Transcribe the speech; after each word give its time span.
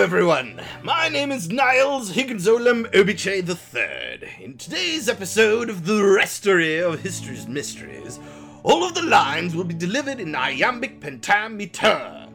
everyone. 0.00 0.60
My 0.84 1.08
name 1.08 1.32
is 1.32 1.50
Niles 1.50 2.12
Higginsolam 2.12 2.86
Obiche 2.92 3.42
III. 3.48 4.44
In 4.44 4.56
today's 4.56 5.08
episode 5.08 5.68
of 5.68 5.86
the 5.86 5.94
Restory 5.94 6.80
of 6.80 7.00
History's 7.00 7.48
Mysteries, 7.48 8.20
all 8.62 8.84
of 8.84 8.94
the 8.94 9.02
lines 9.02 9.56
will 9.56 9.64
be 9.64 9.74
delivered 9.74 10.20
in 10.20 10.36
iambic 10.36 11.00
pentameter. 11.00 12.28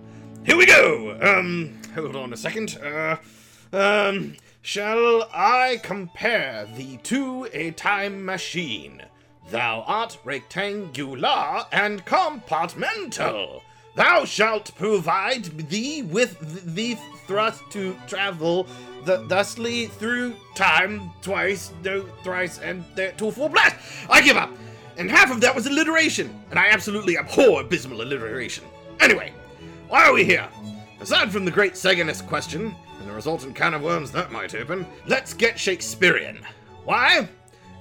Here 0.45 0.57
we 0.57 0.65
go. 0.65 1.17
Um, 1.21 1.79
hold 1.95 2.17
on 2.17 2.33
a 2.33 2.37
second. 2.37 2.77
Uh, 2.83 3.15
um, 3.71 4.35
shall 4.61 5.29
I 5.33 5.79
compare 5.83 6.67
thee 6.75 6.99
to 7.03 7.47
a 7.53 7.71
time 7.71 8.25
machine? 8.25 9.03
Thou 9.51 9.85
art 9.87 10.19
rectangular 10.25 11.65
and 11.71 12.05
compartmental. 12.05 13.61
Thou 13.95 14.25
shalt 14.25 14.75
provide 14.75 15.45
thee 15.69 16.01
with 16.01 16.73
the 16.75 16.97
thrust 17.27 17.63
to 17.71 17.95
travel 18.07 18.67
thusly 19.05 19.87
through 19.87 20.35
time 20.55 21.11
twice, 21.21 21.71
no 21.83 22.05
thrice, 22.23 22.59
and 22.59 22.83
to 22.95 23.31
full 23.31 23.49
blast. 23.49 23.75
I 24.09 24.21
give 24.21 24.37
up. 24.37 24.49
And 24.97 25.09
half 25.09 25.31
of 25.31 25.41
that 25.41 25.55
was 25.55 25.65
alliteration, 25.65 26.39
and 26.51 26.59
I 26.59 26.67
absolutely 26.67 27.17
abhor 27.17 27.61
abysmal 27.61 28.01
alliteration. 28.01 28.63
Anyway, 28.99 29.33
why 29.89 30.05
are 30.05 30.13
we 30.13 30.23
here? 30.23 30.47
Aside 31.01 31.31
from 31.31 31.45
the 31.45 31.51
great 31.51 31.73
Seganus 31.73 32.25
question 32.25 32.75
and 32.99 33.09
the 33.09 33.13
resultant 33.13 33.55
can 33.55 33.73
of 33.73 33.81
worms 33.81 34.11
that 34.11 34.31
might 34.31 34.55
open, 34.55 34.85
let's 35.07 35.33
get 35.33 35.59
Shakespearean. 35.59 36.39
Why? 36.85 37.27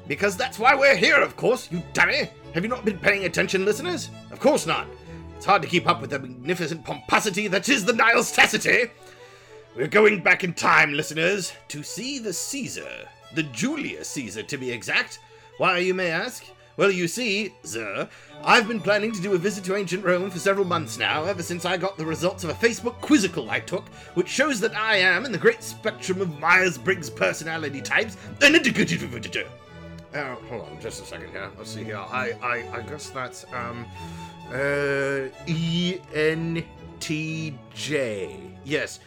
Because 0.09 0.37
that's 0.37 0.59
why 0.59 0.75
we're 0.75 0.97
here, 0.97 1.21
of 1.21 1.37
course, 1.37 1.71
you 1.71 1.83
dummy! 1.93 2.31
Have 2.55 2.65
you 2.65 2.69
not 2.69 2.85
been 2.85 2.99
paying 2.99 3.25
attention, 3.25 3.65
listeners? 3.65 4.11
Of 4.31 4.41
course 4.41 4.67
not. 4.67 4.87
It's 5.37 5.47
hard 5.47 5.63
to 5.63 5.69
keep 5.69 5.89
up 5.89 6.01
with 6.01 6.11
the 6.11 6.19
magnificent 6.19 6.85
pomposity 6.85 7.47
that 7.49 7.69
is 7.69 7.85
the 7.85 7.93
Nile's 7.93 8.33
tacity. 8.33 8.91
We're 9.75 9.87
going 9.87 10.21
back 10.21 10.45
in 10.45 10.53
time, 10.53 10.93
listeners, 10.93 11.55
to 11.69 11.83
see 11.83 12.19
the 12.19 12.35
Caesar, 12.35 13.09
the 13.35 13.45
Julius 13.45 14.07
Caesar 14.11 14.43
to 14.43 14.59
be 14.59 14.71
exact. 14.71 15.19
Why, 15.57 15.79
you 15.79 15.95
may 15.95 16.11
ask? 16.11 16.45
Well, 16.77 16.91
you 16.91 17.09
see, 17.09 17.55
sir, 17.63 18.07
I've 18.45 18.69
been 18.69 18.81
planning 18.81 19.13
to 19.13 19.23
do 19.23 19.33
a 19.33 19.39
visit 19.39 19.65
to 19.65 19.75
ancient 19.75 20.05
Rome 20.05 20.31
for 20.31 20.39
several 20.39 20.67
months 20.67 20.99
now, 20.99 21.25
ever 21.25 21.43
since 21.43 21.65
I 21.65 21.79
got 21.79 21.97
the 21.97 22.05
results 22.05 22.45
of 22.45 22.51
a 22.51 22.55
Facebook 22.55 23.01
quizzical 23.01 23.51
I 23.51 23.61
took, 23.61 23.89
which 24.13 24.29
shows 24.29 24.61
that 24.61 24.77
I 24.77 24.97
am, 24.97 25.25
in 25.25 25.33
the 25.33 25.39
great 25.39 25.63
spectrum 25.63 26.21
of 26.21 26.39
Myers 26.39 26.77
Briggs 26.77 27.09
personality 27.09 27.81
types, 27.81 28.19
an 28.43 28.55
indicative. 28.55 29.03
Uh, 30.15 30.35
hold 30.51 30.69
on, 30.69 30.79
just 30.83 31.03
a 31.03 31.07
second 31.07 31.31
here. 31.31 31.51
Let's 31.57 31.71
see 31.71 31.85
here. 31.85 31.97
I, 31.97 32.33
I, 32.43 32.77
I 32.77 32.83
guess 32.83 33.09
that's 33.09 33.47
um, 33.55 33.87
uh, 34.53 35.29
E 35.47 35.99
N 36.15 36.63
T 37.01 37.55
J. 37.73 38.37
Yes. 38.65 39.01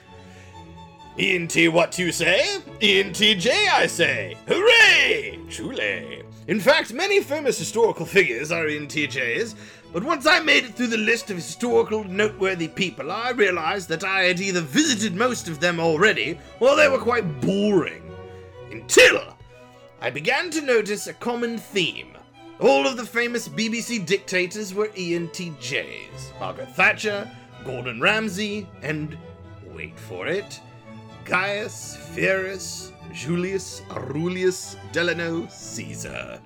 E 1.17 1.35
N 1.35 1.47
T 1.47 1.67
what 1.69 1.97
you 1.97 2.11
say? 2.11 2.59
E 2.81 2.99
N 2.99 3.13
T 3.13 3.35
J 3.35 3.67
I 3.71 3.87
say. 3.87 4.35
Hooray! 4.47 5.39
Truly. 5.49 6.23
In 6.47 6.59
fact, 6.59 6.93
many 6.93 7.21
famous 7.21 7.57
historical 7.57 8.05
figures 8.05 8.51
are 8.51 8.65
ENTJs, 8.65 9.55
but 9.91 10.03
once 10.03 10.27
I 10.27 10.41
made 10.41 10.65
it 10.65 10.75
through 10.75 10.87
the 10.87 10.97
list 10.97 11.31
of 11.31 11.37
historical 11.37 12.03
noteworthy 12.03 12.67
people, 12.67 13.11
I 13.11 13.31
realized 13.31 13.89
that 13.89 14.03
I 14.03 14.23
had 14.23 14.39
either 14.39 14.61
visited 14.61 15.15
most 15.15 15.47
of 15.47 15.59
them 15.59 15.79
already, 15.79 16.37
or 16.59 16.75
they 16.75 16.87
were 16.87 16.99
quite 16.99 17.41
boring. 17.41 18.11
Until 18.69 19.35
I 20.01 20.11
began 20.11 20.51
to 20.51 20.61
notice 20.61 21.07
a 21.07 21.13
common 21.13 21.57
theme. 21.57 22.15
All 22.59 22.85
of 22.85 22.95
the 22.95 23.05
famous 23.05 23.49
BBC 23.49 24.05
dictators 24.05 24.73
were 24.73 24.89
ENTJs 24.89 26.39
Margaret 26.39 26.75
Thatcher, 26.75 27.29
Gordon 27.63 27.99
Ramsay, 27.99 28.67
and, 28.83 29.17
wait 29.73 29.99
for 29.99 30.27
it, 30.27 30.61
Gaius 31.25 31.97
Verus 32.11 32.91
Julius 33.11 33.81
Aurelius 33.89 34.77
Delano 34.91 35.47
Caesar. 35.47 36.39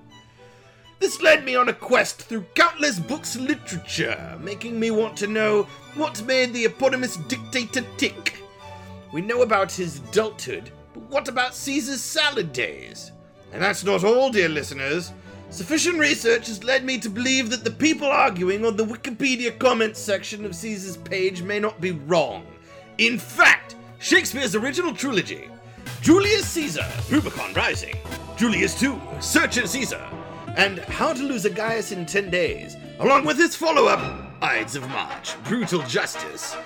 This 0.98 1.20
led 1.20 1.44
me 1.44 1.54
on 1.54 1.68
a 1.68 1.74
quest 1.74 2.22
through 2.22 2.46
countless 2.54 2.98
books 2.98 3.36
of 3.36 3.42
literature, 3.42 4.38
making 4.40 4.80
me 4.80 4.90
want 4.90 5.18
to 5.18 5.26
know 5.26 5.64
what 5.96 6.24
made 6.24 6.54
the 6.54 6.64
eponymous 6.64 7.16
dictator 7.16 7.84
tick. 7.98 8.42
We 9.12 9.20
know 9.20 9.42
about 9.42 9.70
his 9.70 9.98
adulthood, 9.98 10.70
but 10.94 11.02
what 11.04 11.28
about 11.28 11.54
Caesar's 11.54 12.00
salad 12.00 12.50
days? 12.52 13.12
And 13.52 13.62
that's 13.62 13.84
not 13.84 14.02
all, 14.02 14.30
dear 14.30 14.48
listeners. 14.48 15.12
Sufficient 15.50 15.98
research 15.98 16.46
has 16.46 16.64
led 16.64 16.84
me 16.84 16.96
to 17.00 17.10
believe 17.10 17.50
that 17.50 17.64
the 17.64 17.70
people 17.70 18.08
arguing 18.08 18.64
on 18.64 18.76
the 18.76 18.86
Wikipedia 18.86 19.58
comments 19.58 20.00
section 20.00 20.46
of 20.46 20.54
Caesar's 20.54 20.96
page 20.96 21.42
may 21.42 21.58
not 21.58 21.82
be 21.82 21.90
wrong. 21.90 22.46
In 22.96 23.18
fact, 23.18 23.74
Shakespeare's 24.00 24.54
original 24.54 24.94
trilogy, 24.94 25.50
Julius 26.00 26.48
Caesar, 26.48 26.86
Rubicon 27.10 27.52
Rising, 27.52 27.98
Julius 28.34 28.82
II, 28.82 28.98
Searching 29.20 29.66
Caesar, 29.66 30.00
and 30.56 30.78
How 30.78 31.12
to 31.12 31.22
Lose 31.22 31.44
a 31.44 31.50
Gaius 31.50 31.92
in 31.92 32.06
10 32.06 32.30
Days, 32.30 32.78
along 32.98 33.26
with 33.26 33.38
its 33.38 33.54
follow 33.54 33.88
up, 33.88 34.32
Ides 34.40 34.74
of 34.74 34.88
March, 34.88 35.34
Brutal 35.44 35.82
Justice, 35.82 36.56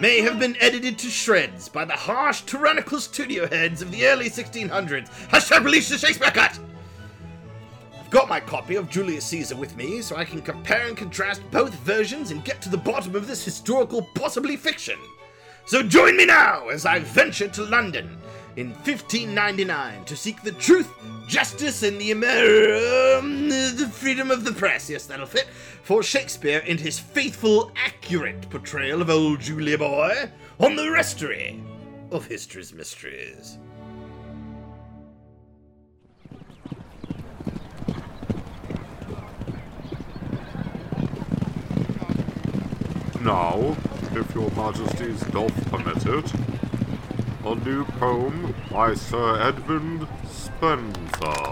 may 0.00 0.20
have 0.20 0.40
been 0.40 0.56
edited 0.58 0.98
to 0.98 1.06
shreds 1.08 1.68
by 1.68 1.84
the 1.84 1.92
harsh, 1.92 2.40
tyrannical 2.40 2.98
studio 2.98 3.46
heads 3.46 3.82
of 3.82 3.92
the 3.92 4.06
early 4.08 4.28
1600s. 4.28 5.08
Hashtag 5.28 5.64
release 5.64 5.88
the 5.88 5.96
Shakespeare 5.96 6.32
cut! 6.32 6.58
I've 8.00 8.10
got 8.10 8.28
my 8.28 8.40
copy 8.40 8.74
of 8.74 8.90
Julius 8.90 9.26
Caesar 9.26 9.54
with 9.54 9.76
me 9.76 10.02
so 10.02 10.16
I 10.16 10.24
can 10.24 10.42
compare 10.42 10.88
and 10.88 10.96
contrast 10.96 11.42
both 11.52 11.72
versions 11.74 12.32
and 12.32 12.44
get 12.44 12.60
to 12.62 12.68
the 12.68 12.76
bottom 12.76 13.14
of 13.14 13.28
this 13.28 13.44
historical, 13.44 14.02
possibly 14.16 14.56
fiction. 14.56 14.98
So 15.66 15.82
join 15.82 16.16
me 16.16 16.26
now 16.26 16.68
as 16.68 16.84
I 16.86 16.98
venture 16.98 17.48
to 17.48 17.64
London 17.64 18.18
in 18.56 18.70
1599 18.70 20.04
to 20.04 20.16
seek 20.16 20.42
the 20.42 20.52
truth, 20.52 20.90
justice, 21.28 21.82
and 21.82 22.00
the, 22.00 22.10
Amer- 22.10 23.18
um, 23.18 23.48
the 23.48 23.88
freedom 23.92 24.30
of 24.30 24.44
the 24.44 24.52
press. 24.52 24.90
Yes, 24.90 25.06
that'll 25.06 25.26
fit. 25.26 25.46
For 25.82 26.02
Shakespeare 26.02 26.62
and 26.66 26.78
his 26.78 26.98
faithful, 26.98 27.72
accurate 27.76 28.50
portrayal 28.50 29.00
of 29.00 29.10
old 29.10 29.40
Julia 29.40 29.78
Boy 29.78 30.30
on 30.58 30.76
the 30.76 30.82
restory 30.82 31.62
of 32.10 32.26
history's 32.26 32.72
mysteries. 32.72 33.58
Now, 43.22 43.76
if 44.12 44.34
your 44.34 44.50
majesties 44.50 45.20
doth 45.30 45.70
permit 45.70 46.04
it, 46.06 46.32
a 47.44 47.54
new 47.54 47.84
poem 47.84 48.54
by 48.70 48.94
Sir 48.94 49.40
Edmund 49.40 50.06
Spenser. 50.28 51.50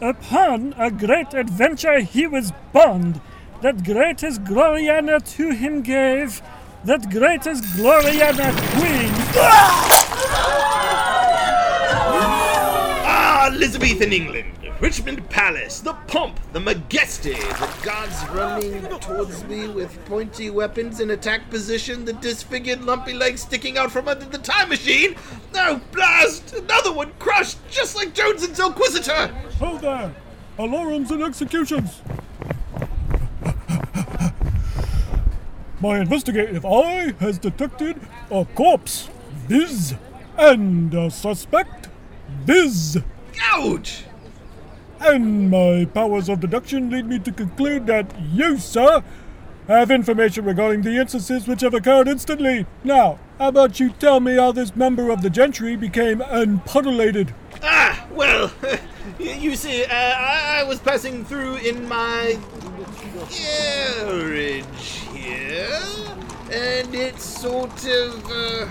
Upon 0.00 0.74
a 0.78 0.90
great 0.90 1.34
adventure 1.34 2.00
he 2.00 2.26
was 2.26 2.52
bound, 2.72 3.20
that 3.62 3.84
greatest 3.84 4.44
Gloriana 4.44 5.20
to 5.36 5.50
him 5.50 5.82
gave, 5.82 6.42
that 6.84 7.10
greatest 7.10 7.64
Gloriana 7.76 8.52
queen. 8.76 9.12
Ah, 13.08 13.48
Elizabethan 13.48 14.12
England, 14.12 14.55
Richmond 14.78 15.30
Palace, 15.30 15.80
the 15.80 15.94
pomp, 16.06 16.38
the 16.52 16.60
majesty, 16.60 17.32
the 17.32 17.78
gods 17.82 18.28
running 18.28 18.82
towards 19.00 19.42
me 19.44 19.68
with 19.68 20.04
pointy 20.04 20.50
weapons 20.50 21.00
in 21.00 21.12
attack 21.12 21.48
position, 21.48 22.04
the 22.04 22.12
disfigured 22.12 22.84
lumpy 22.84 23.14
legs 23.14 23.40
sticking 23.40 23.78
out 23.78 23.90
from 23.90 24.06
under 24.06 24.26
the 24.26 24.36
time 24.36 24.68
machine. 24.68 25.16
No, 25.54 25.80
blast! 25.92 26.52
Another 26.52 26.92
one 26.92 27.10
crushed, 27.18 27.56
just 27.70 27.96
like 27.96 28.12
Jones 28.12 28.42
Jones's 28.46 28.60
Inquisitor! 28.60 29.28
Hold 29.58 29.80
there! 29.80 30.14
Alarums 30.58 31.10
and 31.10 31.22
executions! 31.22 32.02
My 35.80 36.00
investigative 36.00 36.66
eye 36.66 37.14
has 37.20 37.38
detected 37.38 37.98
a 38.30 38.44
corpse, 38.54 39.08
Biz, 39.48 39.94
and 40.36 40.92
a 40.92 41.10
suspect, 41.10 41.88
Biz. 42.44 43.02
Ouch! 43.40 44.02
And 45.08 45.52
my 45.52 45.84
powers 45.84 46.28
of 46.28 46.40
deduction 46.40 46.90
lead 46.90 47.06
me 47.06 47.20
to 47.20 47.30
conclude 47.30 47.86
that 47.86 48.12
you, 48.20 48.58
sir, 48.58 49.04
have 49.68 49.92
information 49.92 50.44
regarding 50.44 50.82
the 50.82 50.96
instances 50.96 51.46
which 51.46 51.60
have 51.60 51.74
occurred 51.74 52.08
instantly. 52.08 52.66
Now, 52.82 53.20
how 53.38 53.48
about 53.48 53.78
you 53.78 53.90
tell 53.90 54.18
me 54.18 54.34
how 54.34 54.50
this 54.50 54.74
member 54.74 55.10
of 55.10 55.22
the 55.22 55.30
gentry 55.30 55.76
became 55.76 56.18
unpuddulated? 56.18 57.32
Ah, 57.62 58.04
well, 58.10 58.50
you 59.20 59.54
see, 59.54 59.84
uh, 59.84 59.88
I, 59.94 60.64
was 60.64 60.80
passing 60.80 61.24
through 61.24 61.58
in 61.58 61.88
my 61.88 62.36
carriage 63.30 65.04
here, 65.14 65.80
and 66.50 66.92
it 66.96 67.20
sort 67.20 67.86
of, 67.86 68.28
uh, 68.28 68.66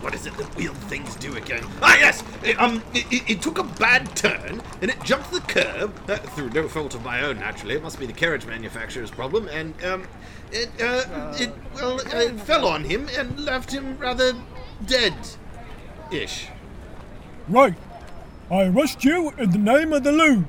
what 0.00 0.14
is 0.14 0.26
it 0.26 0.36
that 0.38 0.56
wheel 0.56 0.74
things 0.74 1.14
do 1.16 1.36
again? 1.36 1.64
Ah, 1.82 1.96
yes! 1.96 2.22
It, 2.42 2.58
um, 2.60 2.82
it, 2.94 3.06
it, 3.12 3.30
it 3.30 3.42
took 3.42 3.58
a 3.58 3.64
bad 3.64 4.14
turn 4.16 4.62
and 4.80 4.90
it 4.90 5.02
jumped 5.02 5.30
the 5.30 5.40
curb 5.40 5.92
uh, 6.08 6.16
through 6.16 6.50
no 6.50 6.68
fault 6.68 6.94
of 6.94 7.04
my 7.04 7.22
own. 7.22 7.38
Naturally, 7.38 7.74
it 7.74 7.82
must 7.82 7.98
be 7.98 8.06
the 8.06 8.12
carriage 8.12 8.46
manufacturer's 8.46 9.10
problem. 9.10 9.48
And 9.48 9.74
um, 9.84 10.06
it 10.52 10.70
uh, 10.80 11.34
it 11.38 11.52
well, 11.74 12.00
uh, 12.00 12.18
it 12.18 12.40
fell 12.40 12.66
on 12.66 12.84
him 12.84 13.08
and 13.16 13.38
left 13.40 13.70
him 13.70 13.98
rather 13.98 14.32
dead-ish. 14.86 16.48
Right. 17.48 17.74
I 18.50 18.64
arrest 18.64 19.04
you 19.04 19.32
in 19.38 19.50
the 19.50 19.58
name 19.58 19.92
of 19.92 20.02
the 20.02 20.12
law. 20.12 20.44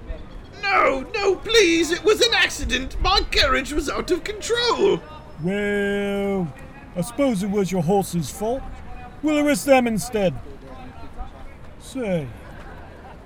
No, 0.63 1.05
no, 1.13 1.35
please! 1.35 1.91
It 1.91 2.03
was 2.03 2.21
an 2.21 2.33
accident. 2.33 2.99
My 3.01 3.21
carriage 3.31 3.73
was 3.73 3.89
out 3.89 4.09
of 4.11 4.23
control. 4.23 5.01
Well, 5.43 6.53
I 6.95 7.01
suppose 7.01 7.43
it 7.43 7.49
was 7.49 7.71
your 7.71 7.83
horse's 7.83 8.29
fault. 8.29 8.61
We'll 9.21 9.45
arrest 9.45 9.65
them 9.65 9.87
instead. 9.87 10.33
Say, 11.79 12.27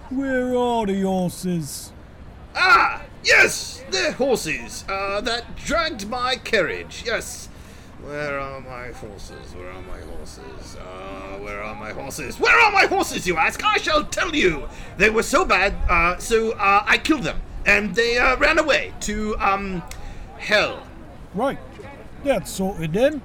where 0.09 0.56
are 0.56 0.86
the 0.86 1.01
horses? 1.01 1.92
Ah, 2.56 3.03
yes, 3.24 3.83
the 3.92 4.12
horses 4.13 4.83
uh, 4.89 5.21
that 5.21 5.56
dragged 5.56 6.07
my 6.09 6.36
carriage. 6.36 7.03
Yes. 7.06 7.50
Where 8.03 8.39
are 8.39 8.62
my 8.62 8.88
horses? 8.89 9.56
Where 9.56 9.71
are 9.71 9.81
my 9.81 10.00
horses? 10.00 10.75
Uh, 10.75 11.39
where 11.39 11.63
are 11.63 11.75
my 11.75 11.92
horses? 11.92 12.39
Where 12.39 12.57
are 12.59 12.71
my 12.71 12.86
horses, 12.86 13.25
you 13.25 13.38
ask? 13.38 13.63
I 13.63 13.77
shall 13.77 14.03
tell 14.03 14.36
you. 14.36 14.68
They 14.98 15.09
were 15.09 15.24
so 15.24 15.44
bad, 15.44 15.74
uh, 15.89 16.18
so 16.18 16.51
uh, 16.51 16.83
I 16.86 16.98
killed 16.98 17.24
them, 17.24 17.41
and 17.65 17.95
they 17.95 18.18
uh, 18.18 18.38
ran 18.38 18.59
away 18.59 18.94
to 19.01 19.36
um, 19.39 19.81
hell. 20.38 20.86
Right. 21.33 21.57
That's 22.24 22.51
sorted 22.51 22.94
then. 22.94 23.21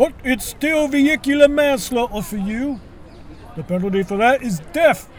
But 0.00 0.14
it's 0.24 0.46
still 0.46 0.88
vehicular 0.88 1.46
manslaughter 1.46 2.22
for 2.22 2.38
you. 2.38 2.80
The 3.54 3.62
penalty 3.62 4.02
for 4.02 4.16
that 4.16 4.42
is 4.42 4.60
death. 4.72 5.10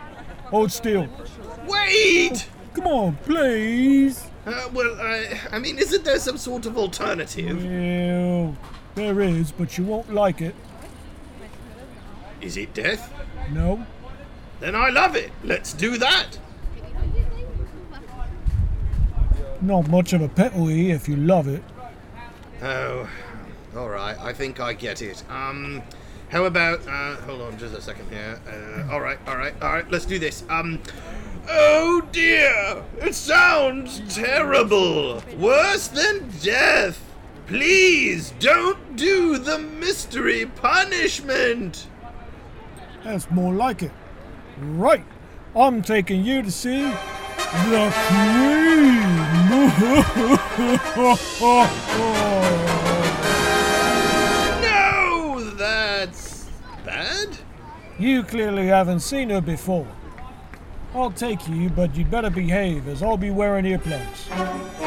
Hold 0.45 0.71
still. 0.71 1.07
Wait. 1.67 2.49
Come 2.73 2.87
on, 2.87 3.15
please. 3.17 4.25
Uh, 4.43 4.69
well, 4.73 4.99
I, 4.99 5.39
I 5.51 5.59
mean, 5.59 5.77
isn't 5.77 6.03
there 6.03 6.17
some 6.17 6.35
sort 6.35 6.65
of 6.65 6.79
alternative? 6.79 7.63
Well, 7.63 8.57
there 8.95 9.21
is, 9.21 9.51
but 9.51 9.77
you 9.77 9.83
won't 9.83 10.11
like 10.11 10.41
it. 10.41 10.55
Is 12.41 12.57
it 12.57 12.73
death? 12.73 13.13
No? 13.51 13.85
Then 14.61 14.73
I 14.73 14.89
love 14.89 15.15
it. 15.15 15.31
Let's 15.43 15.73
do 15.73 15.99
that. 15.99 16.39
Not 19.61 19.87
much 19.89 20.13
of 20.13 20.23
a 20.23 20.27
penalty 20.27 20.89
if 20.89 21.07
you 21.07 21.17
love 21.17 21.47
it. 21.47 21.63
Oh, 22.63 23.07
all 23.75 23.89
right. 23.89 24.17
I 24.19 24.33
think 24.33 24.59
I 24.59 24.73
get 24.73 25.01
it. 25.01 25.23
Um, 25.29 25.81
how 26.29 26.45
about? 26.45 26.85
Uh, 26.87 27.15
hold 27.17 27.41
on, 27.41 27.57
just 27.57 27.75
a 27.75 27.81
second 27.81 28.09
here. 28.09 28.39
Uh, 28.47 28.91
all 28.91 29.01
right, 29.01 29.19
all 29.27 29.37
right, 29.37 29.53
all 29.61 29.73
right. 29.73 29.89
Let's 29.91 30.05
do 30.05 30.17
this. 30.19 30.43
Um, 30.49 30.79
oh 31.49 32.01
dear, 32.11 32.83
it 32.99 33.15
sounds 33.15 34.01
terrible. 34.13 35.21
Worse 35.37 35.87
than 35.89 36.29
death. 36.41 37.01
Please 37.47 38.33
don't 38.39 38.95
do 38.95 39.37
the 39.37 39.59
mystery 39.59 40.45
punishment. 40.45 41.87
That's 43.03 43.29
more 43.29 43.53
like 43.53 43.83
it. 43.83 43.91
Right. 44.57 45.03
I'm 45.53 45.81
taking 45.81 46.23
you 46.23 46.41
to 46.43 46.51
see 46.51 46.83
the 46.83 47.93
Queen. 48.07 49.01
you 58.01 58.23
clearly 58.23 58.67
haven't 58.67 59.01
seen 59.01 59.29
her 59.29 59.41
before. 59.41 59.87
I'll 60.93 61.11
take 61.11 61.47
you, 61.47 61.69
but 61.69 61.95
you'd 61.95 62.11
better 62.11 62.29
behave, 62.29 62.87
as 62.87 63.01
I'll 63.03 63.17
be 63.17 63.29
wearing 63.29 63.65
earplugs. 63.65 64.27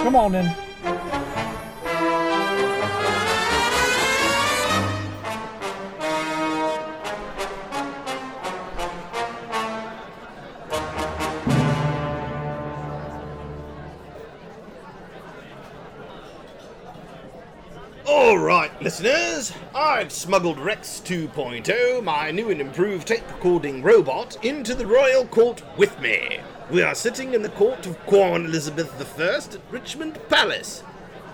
Come 0.03 0.17
on 0.17 0.33
then. 0.33 1.14
Listeners, 18.85 19.51
I've 19.75 20.13
smuggled 20.13 20.59
Rex 20.59 21.01
2.0, 21.03 22.05
my 22.05 22.31
new 22.31 22.51
and 22.51 22.61
improved 22.61 23.09
tape 23.09 23.27
recording 23.29 23.83
robot, 23.83 24.37
into 24.45 24.75
the 24.75 24.87
royal 24.87 25.25
court 25.25 25.63
with 25.79 25.99
me. 26.01 26.41
We 26.71 26.83
are 26.83 26.95
sitting 26.95 27.33
in 27.33 27.41
the 27.41 27.49
court 27.49 27.87
of 27.87 27.99
Queen 28.05 28.45
Elizabeth 28.45 28.93
I 29.19 29.37
at 29.37 29.57
Richmond 29.71 30.21
Palace. 30.29 30.83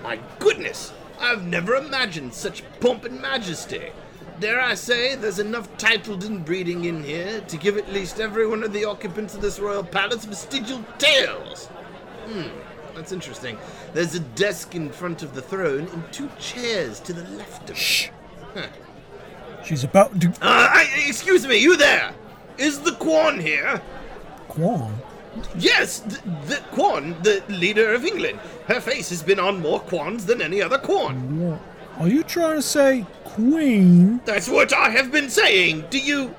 My 0.00 0.20
goodness, 0.38 0.92
I've 1.18 1.42
never 1.42 1.74
imagined 1.74 2.34
such 2.34 2.62
pomp 2.78 3.04
and 3.04 3.20
majesty. 3.20 3.90
Dare 4.38 4.60
I 4.60 4.74
say, 4.74 5.16
there's 5.16 5.40
enough 5.40 5.76
titled 5.76 6.22
inbreeding 6.22 6.84
in 6.84 7.02
here 7.02 7.40
to 7.40 7.56
give 7.56 7.76
at 7.76 7.92
least 7.92 8.20
every 8.20 8.46
one 8.46 8.62
of 8.62 8.72
the 8.72 8.84
occupants 8.84 9.34
of 9.34 9.40
this 9.40 9.58
royal 9.58 9.82
palace 9.82 10.24
vestigial 10.24 10.84
tails. 10.98 11.66
Hmm, 12.26 12.69
that's 12.94 13.12
interesting. 13.12 13.58
There's 13.92 14.14
a 14.14 14.20
desk 14.20 14.74
in 14.74 14.90
front 14.90 15.22
of 15.22 15.34
the 15.34 15.42
throne 15.42 15.88
and 15.92 16.12
two 16.12 16.28
chairs 16.38 17.00
to 17.00 17.12
the 17.12 17.24
left 17.36 17.70
of 17.70 17.76
it. 17.76 17.78
Shh. 17.78 18.08
Huh. 18.54 18.66
She's 19.64 19.84
about 19.84 20.20
to. 20.20 20.28
Uh, 20.28 20.32
I, 20.42 20.88
excuse 21.06 21.46
me, 21.46 21.56
you 21.56 21.76
there? 21.76 22.12
Is 22.58 22.80
the 22.80 22.92
Quan 22.92 23.38
here? 23.40 23.80
Quan? 24.48 24.94
Yes, 25.56 26.00
the, 26.00 26.20
the 26.46 26.56
Quan, 26.72 27.16
the 27.22 27.42
leader 27.48 27.94
of 27.94 28.04
England. 28.04 28.40
Her 28.66 28.80
face 28.80 29.10
has 29.10 29.22
been 29.22 29.38
on 29.38 29.60
more 29.60 29.80
Quans 29.80 30.26
than 30.26 30.42
any 30.42 30.60
other 30.60 30.78
Quan. 30.78 31.40
What? 31.40 31.60
Are 31.98 32.08
you 32.08 32.22
trying 32.22 32.56
to 32.56 32.62
say 32.62 33.06
Queen? 33.24 34.20
That's 34.24 34.48
what 34.48 34.72
I 34.72 34.90
have 34.90 35.12
been 35.12 35.30
saying. 35.30 35.84
Do 35.90 35.98
you. 35.98 36.34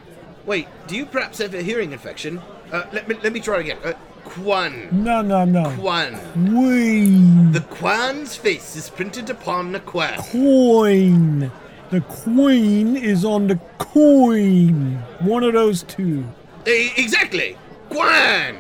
Wait, 0.46 0.68
do 0.88 0.96
you 0.96 1.06
perhaps 1.06 1.38
have 1.38 1.54
a 1.54 1.62
hearing 1.62 1.92
infection? 1.92 2.42
Uh, 2.72 2.86
let 2.92 3.08
me, 3.08 3.16
let 3.22 3.32
me 3.32 3.40
try 3.40 3.60
again. 3.60 3.78
Uh, 3.84 3.94
Quan. 4.24 4.90
No, 4.92 5.22
no, 5.22 5.46
no. 5.46 5.76
Quan. 5.80 6.18
Queen. 6.34 7.52
The 7.52 7.62
Quan's 7.62 8.36
face 8.36 8.76
is 8.76 8.90
printed 8.90 9.30
upon 9.30 9.72
the 9.72 9.80
Quan. 9.80 10.18
Coin. 10.18 11.52
The 11.92 12.02
queen 12.02 12.96
is 12.96 13.26
on 13.26 13.48
the 13.48 13.60
coin. 13.78 15.04
One 15.20 15.44
of 15.44 15.52
those 15.54 15.84
two. 15.84 16.24
Exactly. 16.66 17.58
Quan. 17.90 18.58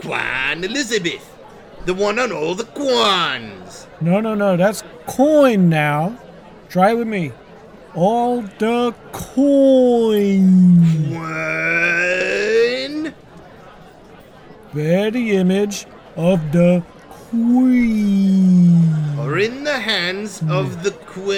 Quan 0.00 0.62
Elizabeth. 0.62 1.36
The 1.86 1.94
one 1.94 2.20
on 2.20 2.30
all 2.30 2.54
the 2.54 2.64
Quans. 2.64 3.88
No, 4.00 4.20
no, 4.20 4.36
no. 4.36 4.56
That's 4.56 4.84
coin 5.06 5.68
now. 5.68 6.16
Try 6.68 6.92
it 6.92 6.98
with 6.98 7.08
me. 7.08 7.32
All 7.94 8.42
the 8.42 8.94
coin. 9.10 10.46
Quan. 11.12 12.49
Bear 14.72 15.10
the 15.10 15.32
image 15.32 15.86
of 16.14 16.52
the 16.52 16.84
queen. 17.28 18.84
Or 19.18 19.36
in 19.36 19.64
the 19.64 19.80
hands 19.80 20.42
of 20.48 20.76
hmm. 20.76 20.82
the 20.82 20.92
Queen. 20.92 21.30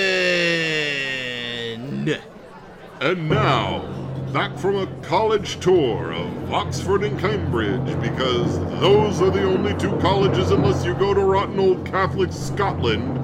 And 3.01 3.31
now, 3.31 3.87
back 4.35 4.59
from 4.59 4.77
a 4.77 4.87
college 5.03 5.59
tour 5.61 6.12
of 6.12 6.53
Oxford 6.53 7.05
and 7.05 7.19
Cambridge, 7.19 7.99
because 8.03 8.59
those 8.81 9.23
are 9.23 9.31
the 9.31 9.45
only 9.45 9.75
two 9.79 9.97
colleges, 9.99 10.51
unless 10.51 10.85
you 10.85 10.93
go 10.95 11.15
to 11.15 11.21
rotten 11.21 11.59
old 11.59 11.87
Catholic 11.87 12.33
Scotland. 12.33 13.19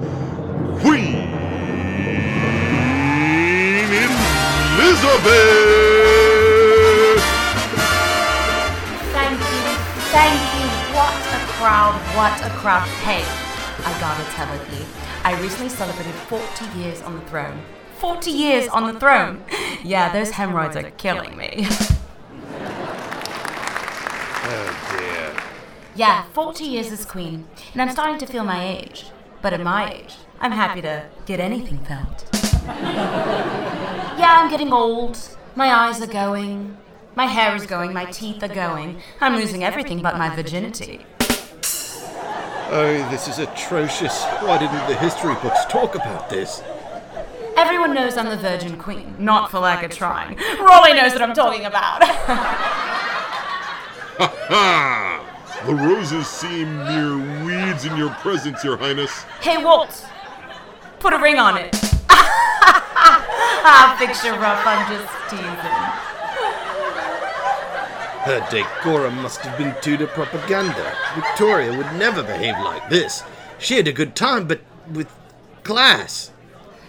Queen 0.81 1.29
Elizabeth! 4.79 6.18
Thank 10.19 10.41
you. 10.59 10.67
What 10.97 11.15
a 11.37 11.39
crowd, 11.55 11.95
what 12.17 12.35
a 12.45 12.49
crowd. 12.59 12.87
Hey, 13.07 13.23
I 13.85 13.91
gotta 14.01 14.25
tell 14.35 14.53
you, 14.75 14.85
I 15.23 15.39
recently 15.41 15.69
celebrated 15.69 16.13
40 16.13 16.77
years 16.77 17.01
on 17.01 17.15
the 17.15 17.21
throne. 17.21 17.61
40 17.99 18.31
years 18.31 18.67
on 18.69 18.93
the 18.93 18.99
throne! 18.99 19.43
Yeah, 19.83 20.11
those 20.11 20.31
hemorrhoids 20.31 20.75
are 20.75 20.91
killing 20.91 21.37
me. 21.37 21.67
Oh 24.51 24.97
dear. 24.97 25.43
Yeah, 25.93 26.23
40 26.33 26.63
years 26.63 26.91
as 26.91 27.05
queen, 27.05 27.45
and 27.73 27.81
I'm 27.83 27.91
starting 27.91 28.17
to 28.17 28.25
feel 28.25 28.43
my 28.43 28.65
age. 28.67 29.05
But 29.43 29.53
at 29.53 29.61
my 29.61 29.93
age, 29.93 30.15
I'm 30.39 30.51
happy 30.51 30.81
to 30.81 31.05
get 31.27 31.39
anything 31.39 31.77
felt. 31.85 32.27
yeah, 34.23 34.39
I'm 34.39 34.49
getting 34.49 34.73
old. 34.73 35.19
My 35.55 35.67
eyes 35.71 36.01
are 36.01 36.07
going. 36.07 36.77
My 37.15 37.25
hair 37.25 37.55
is 37.55 37.65
going. 37.65 37.93
My 37.93 38.05
teeth 38.05 38.41
are 38.43 38.47
going. 38.47 39.01
I'm 39.19 39.35
losing 39.35 39.63
everything 39.63 40.01
but 40.01 40.17
my 40.17 40.33
virginity. 40.35 41.05
Oh, 42.71 43.07
this 43.09 43.27
is 43.27 43.39
atrocious. 43.39 44.23
Why 44.41 44.57
didn't 44.59 44.87
the 44.87 44.95
history 44.95 45.33
books 45.35 45.65
talk 45.65 45.95
about 45.95 46.29
this? 46.29 46.61
Everyone 47.57 47.93
knows 47.93 48.15
I'm 48.15 48.29
the 48.29 48.37
Virgin 48.37 48.77
Queen, 48.77 49.15
not 49.19 49.51
for 49.51 49.59
lack 49.59 49.83
of 49.83 49.91
trying. 49.91 50.37
Raleigh 50.59 50.93
knows 50.93 51.11
what 51.13 51.21
I'm 51.21 51.33
talking 51.33 51.65
about. 51.65 52.03
Ha 54.19 54.27
ha! 54.49 55.63
The 55.65 55.73
roses 55.75 56.27
seem 56.27 56.75
mere 56.79 57.15
weeds 57.45 57.85
in 57.85 57.95
your 57.95 58.09
presence, 58.15 58.61
Your 58.65 58.75
Highness. 58.75 59.23
hey, 59.39 59.63
Walt, 59.63 60.05
put 60.99 61.13
a 61.13 61.17
ring 61.19 61.37
on 61.39 61.55
it. 61.55 61.73
ah, 62.09 63.95
picture 63.97 64.33
rough, 64.33 64.61
I'm 64.67 64.91
just 64.91 65.07
teasing. 65.29 65.88
Her 68.21 68.45
decorum 68.51 69.21
must 69.21 69.39
have 69.41 69.57
been 69.57 69.73
Tudor 69.81 70.07
propaganda. 70.07 70.93
Victoria 71.15 71.75
would 71.75 71.93
never 71.93 72.21
behave 72.21 72.59
like 72.59 72.89
this. 72.89 73.23
She 73.57 73.77
had 73.77 73.87
a 73.87 73.93
good 73.93 74.15
time, 74.15 74.45
but 74.45 74.59
with 74.91 75.09
class. 75.63 76.31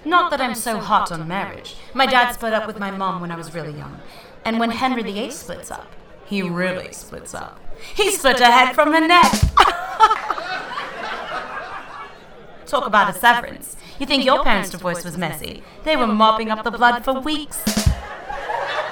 Not 0.04 0.30
that 0.30 0.40
I'm 0.40 0.54
so 0.54 0.78
hot 0.78 1.12
on 1.12 1.26
marriage. 1.28 1.76
My 1.94 2.06
dad 2.06 2.32
split 2.32 2.52
up 2.52 2.66
with 2.66 2.78
my 2.78 2.90
mom 2.90 3.20
when 3.20 3.30
I 3.30 3.36
was 3.36 3.54
really 3.54 3.72
young. 3.72 4.00
And 4.44 4.58
when 4.58 4.70
Henry 4.70 5.02
VIII 5.02 5.30
splits 5.30 5.70
up, 5.70 5.92
he 6.26 6.42
really 6.42 6.92
splits 6.92 7.34
up. 7.34 7.60
He 7.94 8.10
split 8.10 8.40
her 8.40 8.50
head 8.50 8.74
from 8.74 8.92
her 8.92 9.06
neck. 9.06 9.30
Talk 12.66 12.86
about 12.86 13.14
a 13.14 13.18
severance. 13.18 13.76
You 13.98 14.06
think 14.06 14.24
your 14.24 14.42
parents' 14.42 14.70
divorce 14.70 15.04
was 15.04 15.18
messy? 15.18 15.62
They 15.84 15.96
were 15.96 16.06
mopping 16.06 16.50
up 16.50 16.64
the 16.64 16.70
blood 16.70 17.04
for 17.04 17.20
weeks. 17.20 17.62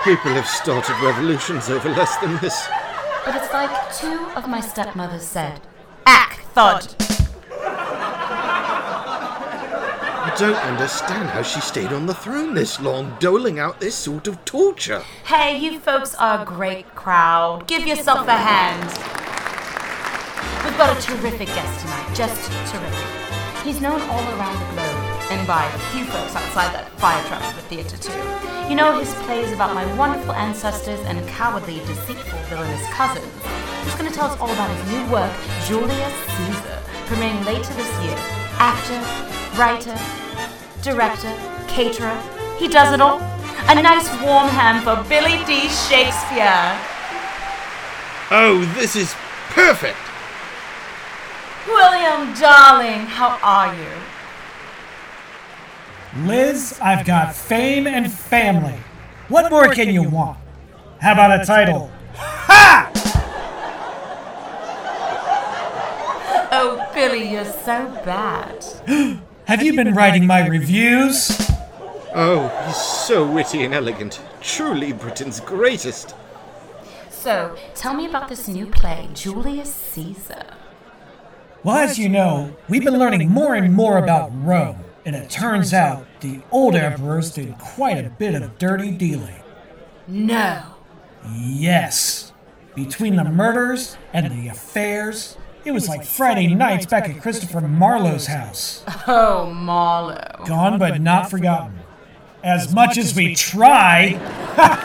People 0.04 0.30
have 0.32 0.46
started 0.46 0.94
revolutions 1.02 1.68
over 1.68 1.88
less 1.90 2.16
than 2.18 2.36
this. 2.38 2.68
But 3.24 3.34
it's 3.34 3.52
like 3.52 3.94
two 3.94 4.26
of 4.36 4.48
my 4.48 4.60
stepmothers 4.60 5.26
said, 5.26 5.60
Ack, 6.06 6.40
thud. 6.54 6.94
I 10.20 10.34
don't 10.38 10.56
understand 10.56 11.30
how 11.30 11.42
she 11.42 11.60
stayed 11.60 11.92
on 11.92 12.06
the 12.06 12.14
throne 12.14 12.54
this 12.54 12.80
long, 12.80 13.16
doling 13.18 13.58
out 13.58 13.80
this 13.80 13.96
sort 13.96 14.28
of 14.28 14.44
torture. 14.44 15.02
Hey, 15.24 15.58
you 15.58 15.80
folks 15.80 16.14
are 16.14 16.42
a 16.42 16.44
great 16.44 16.94
crowd. 16.94 17.66
Give 17.66 17.86
yourself 17.86 18.28
a 18.28 18.36
hand. 18.36 18.88
We've 20.64 20.78
got 20.78 20.96
a 20.96 21.00
terrific 21.02 21.48
guest 21.48 21.80
tonight, 21.80 22.14
just 22.14 22.50
terrific. 22.70 23.04
He's 23.64 23.80
known 23.80 24.00
all 24.02 24.22
around 24.38 24.58
the 24.60 24.66
globe, 24.74 24.87
and 25.30 25.46
by 25.46 25.64
a 25.66 25.78
few 25.92 26.04
folks 26.04 26.34
outside 26.34 26.72
that 26.72 26.88
fire 26.98 27.22
trap 27.28 27.42
of 27.42 27.58
a 27.58 27.62
theater 27.68 27.96
too. 27.96 28.12
You 28.68 28.76
know 28.76 28.98
his 28.98 29.12
plays 29.26 29.52
about 29.52 29.74
my 29.74 29.84
wonderful 29.96 30.32
ancestors 30.32 31.00
and 31.00 31.26
cowardly, 31.28 31.80
deceitful, 31.80 32.38
villainous 32.48 32.84
cousins. 32.92 33.32
He's 33.84 33.94
going 33.94 34.08
to 34.08 34.14
tell 34.14 34.30
us 34.30 34.38
all 34.40 34.50
about 34.50 34.70
his 34.70 34.82
new 34.92 35.04
work, 35.12 35.32
Julius 35.66 36.16
Caesar, 36.36 36.78
premiering 37.06 37.44
later 37.44 37.72
this 37.74 37.92
year. 38.04 38.16
Actor, 38.60 39.00
writer, 39.58 39.96
director, 40.82 41.32
caterer. 41.68 42.16
He 42.58 42.68
does 42.68 42.92
it 42.92 43.00
all. 43.00 43.20
A 43.68 43.74
nice 43.74 44.08
warm 44.22 44.48
hand 44.48 44.82
for 44.84 44.96
Billy 45.08 45.44
D. 45.44 45.68
Shakespeare. 45.68 46.72
Oh, 48.30 48.64
this 48.78 48.96
is 48.96 49.14
perfect! 49.50 49.96
William, 51.66 52.32
darling, 52.34 53.04
how 53.06 53.38
are 53.42 53.74
you? 53.74 54.17
Liz, 56.26 56.78
I've 56.82 57.06
got 57.06 57.34
fame 57.34 57.86
and 57.86 58.12
family. 58.12 58.78
What 59.28 59.50
more 59.50 59.68
can 59.68 59.92
you 59.92 60.08
want? 60.08 60.38
How 61.00 61.12
about 61.12 61.40
a 61.40 61.44
title? 61.44 61.90
Ha! 62.14 62.90
Oh, 66.50 66.90
Billy, 66.94 67.30
you're 67.30 67.44
so 67.44 67.88
bad. 68.04 68.64
Have 69.44 69.62
you 69.62 69.76
been 69.76 69.94
writing 69.94 70.26
my 70.26 70.46
reviews? 70.46 71.30
Oh, 72.14 72.48
he's 72.66 72.76
so 72.76 73.30
witty 73.30 73.62
and 73.64 73.72
elegant. 73.72 74.20
Truly 74.40 74.92
Britain's 74.92 75.40
greatest. 75.40 76.14
So, 77.10 77.56
tell 77.74 77.94
me 77.94 78.06
about 78.06 78.28
this 78.28 78.48
new 78.48 78.66
play, 78.66 79.08
Julius 79.14 79.74
Caesar. 79.74 80.54
Well, 81.62 81.76
as 81.76 81.98
you 81.98 82.08
know, 82.08 82.56
we've 82.68 82.84
been 82.84 82.98
learning 82.98 83.28
more 83.30 83.54
and 83.54 83.74
more 83.74 83.98
about 83.98 84.30
Rome, 84.32 84.84
and 85.08 85.16
it 85.16 85.30
turns 85.30 85.72
out 85.72 86.06
the 86.20 86.38
old 86.50 86.74
emperors 86.74 87.30
did 87.30 87.56
quite 87.56 88.04
a 88.04 88.10
bit 88.10 88.34
of 88.34 88.58
dirty 88.58 88.90
dealing. 88.90 89.40
No. 90.06 90.62
Yes. 91.34 92.34
Between 92.74 93.16
the 93.16 93.24
murders 93.24 93.96
and 94.12 94.30
the 94.30 94.48
affairs, 94.48 95.38
it 95.64 95.70
was 95.70 95.88
like 95.88 96.04
Friday 96.04 96.48
nights 96.48 96.84
back 96.84 97.08
at 97.08 97.22
Christopher 97.22 97.62
Marlowe's 97.62 98.26
house. 98.26 98.84
Oh, 99.06 99.50
Marlowe. 99.50 100.44
Gone 100.44 100.78
but 100.78 101.00
not 101.00 101.30
forgotten. 101.30 101.78
As 102.44 102.74
much 102.74 102.98
as 102.98 103.16
we 103.16 103.34
try. 103.34 104.10
Ha 104.56 104.82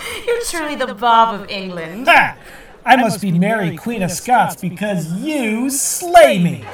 ha! 0.00 0.24
You're 0.26 0.42
truly 0.46 0.74
the 0.74 0.94
Bob 0.94 1.38
of 1.38 1.50
England. 1.50 2.08
Ha! 2.08 2.34
I 2.86 2.96
must 2.96 3.20
be 3.20 3.30
Mary, 3.30 3.76
Queen 3.76 4.02
of 4.02 4.10
Scots, 4.10 4.56
because 4.56 5.12
you 5.12 5.68
slay 5.68 6.42
me. 6.42 6.64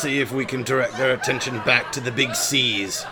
Let's 0.00 0.08
see 0.08 0.20
if 0.20 0.32
we 0.32 0.46
can 0.46 0.62
direct 0.62 0.96
their 0.96 1.12
attention 1.12 1.58
back 1.58 1.92
to 1.92 2.00
the 2.00 2.10
big 2.10 2.34
C's. 2.34 3.02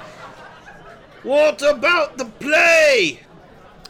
What 1.22 1.60
about 1.60 2.16
the 2.16 2.24
play? 2.24 3.20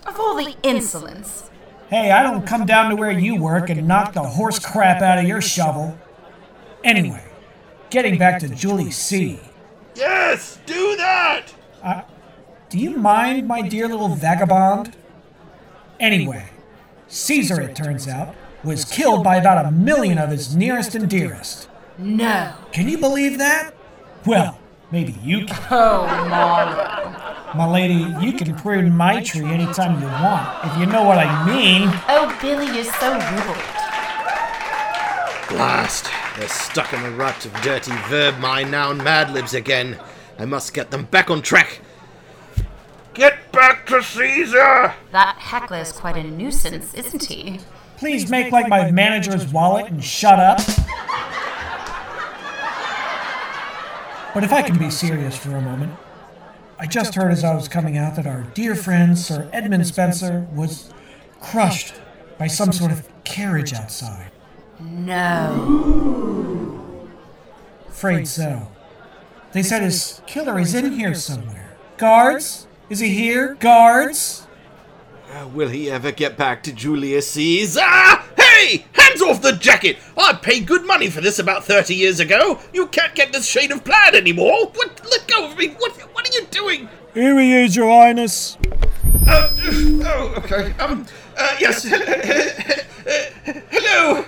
Of 0.05 0.19
all 0.19 0.35
the 0.35 0.57
insolence. 0.65 1.49
Hey, 1.91 2.11
I 2.11 2.25
don't 2.25 2.45
come 2.45 2.67
down 2.67 2.91
to 2.91 2.97
where 2.97 3.13
you 3.13 3.41
work 3.41 3.71
and 3.71 3.87
knock 3.87 4.15
the 4.15 4.25
horse 4.25 4.59
crap 4.59 5.01
out 5.01 5.19
of 5.19 5.29
your 5.29 5.41
shovel. 5.41 5.97
Anyway, 6.83 7.25
getting 7.91 8.19
back 8.19 8.41
to 8.41 8.49
Julie 8.49 8.91
C. 8.91 9.39
Yes, 9.95 10.59
do 10.67 10.97
that! 10.97 11.55
Uh, 11.81 12.03
do 12.69 12.79
you 12.79 12.97
mind, 12.97 13.47
my 13.47 13.63
dear 13.63 13.87
little 13.87 14.09
vagabond? 14.09 14.97
Anyway, 16.01 16.51
Caesar, 17.07 17.61
it 17.61 17.77
turns 17.77 18.09
out, 18.09 18.35
was 18.65 18.85
killed 18.85 19.23
by 19.23 19.37
about 19.37 19.67
a 19.67 19.71
million 19.71 20.19
of 20.19 20.31
his 20.31 20.57
nearest 20.57 20.97
and 20.97 21.09
dearest. 21.09 21.68
No. 21.99 22.55
Can 22.73 22.89
you 22.89 22.97
believe 22.99 23.39
that? 23.39 23.75
Well, 24.25 24.59
maybe 24.93 25.17
you 25.23 25.47
can. 25.47 25.59
Oh, 25.71 26.07
Marlowe. 26.31 27.55
My 27.57 27.67
lady, 27.67 28.15
you 28.25 28.33
can 28.35 28.55
prune 28.55 28.95
my 28.95 29.23
tree 29.23 29.45
anytime 29.45 30.01
you 30.01 30.07
want, 30.07 30.65
if 30.65 30.79
you 30.79 30.87
know 30.87 31.03
what 31.03 31.19
I 31.19 31.47
mean. 31.47 31.89
Oh, 32.09 32.37
Billy, 32.41 32.67
you're 32.67 32.85
so 32.85 33.15
rude. 33.15 33.79
Blast! 35.49 36.09
They're 36.37 36.47
stuck 36.49 36.93
in 36.93 37.03
the 37.03 37.11
rut 37.11 37.45
of 37.47 37.53
dirty 37.63 37.93
verb, 38.09 38.39
my 38.39 38.63
noun 38.63 38.99
mad 38.99 39.33
libs 39.33 39.55
again. 39.55 39.99
I 40.39 40.45
must 40.45 40.75
get 40.75 40.91
them 40.91 41.07
back 41.07 41.31
on 41.31 41.43
track. 41.43 41.81
Get 43.15 43.51
back 43.51 43.87
to 43.87 44.03
Caesar! 44.03 44.95
That 45.11 45.37
heckler 45.39 45.79
is 45.79 45.91
quite 45.91 46.17
a 46.17 46.23
nuisance, 46.23 46.95
isn't 46.95 47.25
he? 47.25 47.59
Please 47.97 48.31
make 48.31 48.53
like 48.53 48.69
my 48.69 48.93
manager's 48.93 49.47
wallet 49.49 49.87
and 49.87 50.05
shut 50.05 50.39
up. 50.39 50.61
But 54.39 54.45
if 54.45 54.53
I 54.53 54.63
can 54.63 54.79
be 54.79 54.89
serious 54.89 55.37
for 55.37 55.57
a 55.57 55.61
moment, 55.61 55.97
I 56.79 56.87
just 56.87 57.17
heard 57.17 57.33
as 57.33 57.43
I 57.43 57.57
was 57.57 57.67
coming 57.67 57.99
out 57.99 58.15
that 58.15 58.25
our 58.25 58.43
dear 58.55 58.77
friend 58.77 59.19
Sir 59.19 59.51
Edmund 59.53 59.85
Spenser 59.85 60.47
was 60.55 60.95
crushed 61.41 61.95
by 62.39 62.47
some 62.47 62.71
sort 62.71 62.93
of 62.93 63.09
carriage 63.25 63.73
outside. 63.73 64.31
No. 64.79 65.91
Afraid 67.89 68.29
so. 68.29 68.69
They 69.51 69.65
said 69.65 69.83
his 69.83 70.23
killer 70.29 70.61
is 70.61 70.73
in 70.73 70.93
here 70.93 71.15
somewhere. 71.15 71.77
Guards? 71.97 72.69
Is 72.89 73.01
he 73.01 73.09
here? 73.09 73.57
Guards? 73.57 74.47
Uh, 75.31 75.47
will 75.47 75.69
he 75.69 75.91
ever 75.91 76.11
get 76.11 76.39
back 76.39 76.63
to 76.63 76.73
Julius 76.73 77.31
Caesar? 77.33 77.81
Hey! 77.81 78.87
Hands 78.93 79.21
off 79.21 79.43
the 79.43 79.53
jacket! 79.53 79.99
I 80.17 80.33
paid 80.33 80.67
good 80.67 80.87
money 80.87 81.11
for 81.11 81.21
this 81.21 81.39
about 81.39 81.65
30 81.65 81.95
years 81.95 82.19
ago. 82.19 82.61
You 82.73 82.87
can't 82.87 83.15
get 83.15 83.33
this 83.33 83.47
shade 83.47 83.71
of 83.71 83.85
plaid 83.85 84.15
anymore. 84.15 84.71
What? 84.75 85.05
Let 85.11 85.29
go 85.29 85.51
of 85.51 85.59
me. 85.59 85.69
What, 85.69 85.93
what 86.15 86.27
are 86.27 86.33
you 86.33 86.47
doing? 86.47 86.89
Here 87.13 87.39
he 87.39 87.53
is, 87.63 87.77
Your 87.77 87.91
Highness. 87.91 88.57
Uh, 89.27 89.51
oh, 89.61 90.35
okay. 90.39 90.73
Um, 90.79 91.05
uh, 91.37 91.57
yes. 91.61 91.83
Hello. 93.71 94.25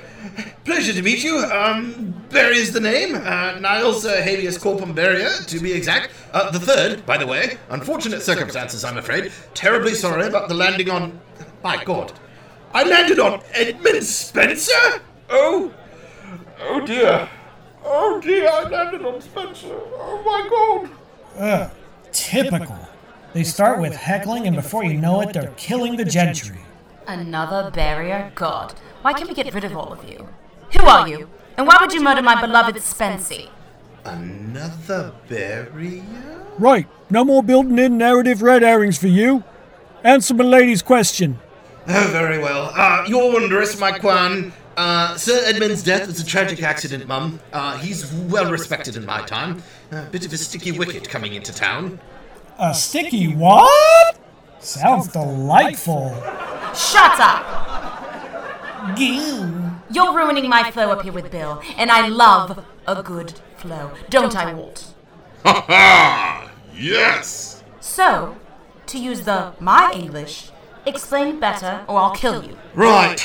Pleasure 0.64 0.92
to 0.92 1.02
meet 1.02 1.24
you. 1.24 1.38
Um, 1.38 2.09
Barry 2.30 2.58
is 2.58 2.72
the 2.72 2.80
name. 2.80 3.16
Uh, 3.16 3.58
Niles 3.58 4.04
uh, 4.06 4.22
Habeas 4.22 4.56
Corpus 4.56 4.90
Barrier, 4.92 5.30
to 5.46 5.58
be 5.58 5.72
exact. 5.72 6.12
Uh, 6.32 6.50
the 6.50 6.60
third, 6.60 7.04
by 7.04 7.18
the 7.18 7.26
way. 7.26 7.58
Unfortunate 7.70 8.22
circumstances, 8.22 8.84
I'm 8.84 8.98
afraid. 8.98 9.32
Terribly 9.52 9.94
sorry 9.94 10.26
about 10.26 10.48
the 10.48 10.54
landing 10.54 10.90
on. 10.90 11.20
My 11.64 11.82
God. 11.82 12.12
I 12.72 12.84
landed 12.84 13.18
on 13.18 13.42
Edmund 13.52 14.04
Spenser? 14.04 15.02
Oh. 15.28 15.74
Oh 16.60 16.86
dear. 16.86 17.28
Oh 17.84 18.20
dear, 18.20 18.48
I 18.48 18.68
landed 18.68 19.04
on 19.04 19.20
Spenser. 19.20 19.74
Oh 19.74 20.22
my 20.24 20.48
God. 20.48 20.90
Ugh, 21.36 21.70
typical. 22.12 22.78
They 23.32 23.42
start 23.42 23.80
with 23.80 23.94
heckling, 23.94 24.46
and 24.46 24.54
before 24.54 24.84
you 24.84 24.94
know 24.94 25.20
it, 25.20 25.32
they're 25.32 25.52
killing 25.56 25.96
the 25.96 26.04
gentry. 26.04 26.58
Another 27.08 27.72
barrier? 27.72 28.30
God, 28.36 28.74
why 29.02 29.14
can't 29.14 29.28
we 29.28 29.34
get 29.34 29.52
rid 29.52 29.64
of 29.64 29.76
all 29.76 29.92
of 29.92 30.08
you? 30.08 30.28
Who 30.78 30.86
are 30.86 31.08
you? 31.08 31.28
And 31.56 31.66
why 31.66 31.76
would 31.80 31.92
you 31.92 32.02
murder 32.02 32.22
my 32.22 32.40
beloved 32.40 32.76
Spency? 32.76 33.48
Another 34.04 35.12
barrier? 35.28 36.02
Right, 36.58 36.88
no 37.10 37.24
more 37.24 37.42
building 37.42 37.78
in 37.78 37.98
narrative 37.98 38.42
red 38.42 38.62
herrings 38.62 38.98
for 38.98 39.08
you. 39.08 39.44
Answer 40.02 40.34
my 40.34 40.44
lady's 40.44 40.82
question. 40.82 41.38
Oh, 41.86 42.08
very 42.10 42.38
well. 42.38 42.72
Uh, 42.74 43.04
Your 43.08 43.32
Wondrous, 43.32 43.78
my 43.78 43.98
Quan. 43.98 44.52
Uh, 44.76 45.16
Sir 45.16 45.42
Edmund's 45.44 45.82
death 45.82 46.06
was 46.06 46.20
a 46.20 46.24
tragic 46.24 46.62
accident, 46.62 47.06
Mum. 47.06 47.40
Uh, 47.52 47.76
he's 47.78 48.10
well 48.12 48.50
respected 48.50 48.96
in 48.96 49.04
my 49.04 49.20
time. 49.22 49.62
A 49.90 50.04
bit 50.06 50.24
of 50.24 50.32
a 50.32 50.38
sticky 50.38 50.72
wicket 50.72 51.08
coming 51.08 51.34
into 51.34 51.52
town. 51.52 52.00
A 52.58 52.72
sticky 52.74 53.34
what? 53.34 54.18
Sounds 54.60 55.08
delightful. 55.08 56.10
Shut 56.74 57.18
up! 57.20 58.96
You're 59.92 60.14
ruining 60.14 60.48
my 60.48 60.70
flow 60.70 60.92
up 60.92 61.02
here 61.02 61.12
with 61.12 61.32
Bill, 61.32 61.60
and 61.76 61.90
I 61.90 62.06
love 62.06 62.64
a 62.86 63.02
good 63.02 63.40
flow, 63.56 63.90
don't 64.08 64.36
I, 64.36 64.54
Walt? 64.54 64.94
Ha 65.44 65.52
ha! 65.66 66.50
Yes! 66.72 67.64
So, 67.80 68.36
to 68.86 68.98
use 68.98 69.22
the 69.22 69.52
my 69.58 69.90
English, 69.92 70.50
explain 70.86 71.40
better 71.40 71.84
or 71.88 71.98
I'll 71.98 72.14
kill 72.14 72.44
you. 72.44 72.56
Right. 72.72 73.20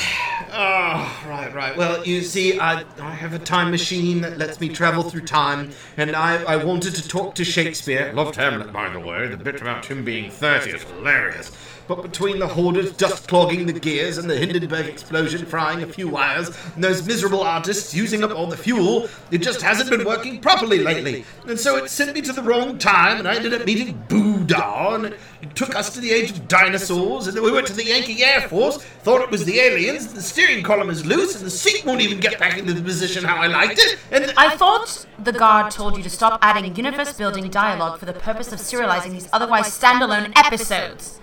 Oh, 0.52 1.24
right, 1.28 1.54
right. 1.54 1.76
Well, 1.76 2.04
you 2.04 2.22
see, 2.22 2.58
I, 2.58 2.84
I 3.00 3.10
have 3.10 3.32
a 3.32 3.38
time 3.38 3.70
machine 3.70 4.20
that 4.22 4.36
lets 4.36 4.58
me 4.60 4.68
travel 4.68 5.04
through 5.04 5.22
time, 5.26 5.70
and 5.96 6.16
I, 6.16 6.42
I 6.42 6.64
wanted 6.64 6.96
to 6.96 7.06
talk 7.06 7.36
to 7.36 7.44
Shakespeare. 7.44 8.12
Loved 8.12 8.36
Hamlet, 8.36 8.72
by 8.72 8.88
the 8.88 8.98
way. 8.98 9.28
The 9.28 9.36
bit 9.36 9.60
about 9.60 9.86
him 9.86 10.04
being 10.04 10.30
30 10.30 10.70
is 10.70 10.82
hilarious. 10.82 11.52
But 11.88 12.02
between 12.02 12.38
the 12.38 12.48
hoarders 12.48 12.92
dust 12.92 13.28
clogging 13.28 13.66
the 13.66 13.72
gears 13.72 14.18
and 14.18 14.28
the 14.28 14.36
Hindenburg 14.36 14.86
explosion 14.86 15.46
frying 15.46 15.82
a 15.82 15.86
few 15.86 16.08
wires, 16.08 16.50
and 16.74 16.82
those 16.82 17.06
miserable 17.06 17.42
artists 17.42 17.94
using 17.94 18.24
up 18.24 18.32
all 18.32 18.48
the 18.48 18.56
fuel, 18.56 19.08
it 19.30 19.38
just 19.38 19.62
hasn't 19.62 19.90
been 19.90 20.04
working 20.04 20.40
properly 20.40 20.78
lately. 20.78 21.24
And 21.46 21.58
so 21.58 21.76
it 21.76 21.88
sent 21.88 22.12
me 22.14 22.22
to 22.22 22.32
the 22.32 22.42
wrong 22.42 22.78
time, 22.78 23.18
and 23.18 23.28
I 23.28 23.36
ended 23.36 23.54
up 23.54 23.66
meeting 23.66 24.02
Boodar, 24.08 24.96
and 24.96 25.04
it 25.42 25.54
took 25.54 25.76
us 25.76 25.94
to 25.94 26.00
the 26.00 26.10
age 26.10 26.30
of 26.30 26.48
dinosaurs, 26.48 27.28
and 27.28 27.36
then 27.36 27.44
we 27.44 27.52
went 27.52 27.68
to 27.68 27.72
the 27.72 27.84
Yankee 27.84 28.24
Air 28.24 28.48
Force, 28.48 28.78
thought 28.78 29.20
it 29.20 29.30
was 29.30 29.44
the 29.44 29.60
aliens, 29.60 30.12
the 30.12 30.22
steering 30.22 30.64
column 30.64 30.90
is 30.90 31.06
loose, 31.06 31.36
and 31.36 31.46
the 31.46 31.50
seat 31.50 31.84
won't 31.84 32.00
even 32.00 32.18
get 32.18 32.38
back 32.40 32.58
into 32.58 32.72
the 32.72 32.82
position 32.82 33.22
how 33.22 33.36
I 33.36 33.46
liked 33.46 33.78
it, 33.78 33.98
and 34.10 34.32
I 34.36 34.56
thought 34.56 35.06
the 35.20 35.32
guard 35.32 35.70
told 35.70 35.96
you 35.96 36.02
to 36.02 36.10
stop 36.10 36.40
adding 36.42 36.74
universe 36.74 37.12
building 37.12 37.48
dialogue 37.48 38.00
for 38.00 38.06
the 38.06 38.12
purpose 38.12 38.52
of 38.52 38.58
serializing 38.58 39.12
these 39.12 39.28
otherwise 39.32 39.66
standalone 39.66 40.32
episodes. 40.36 41.20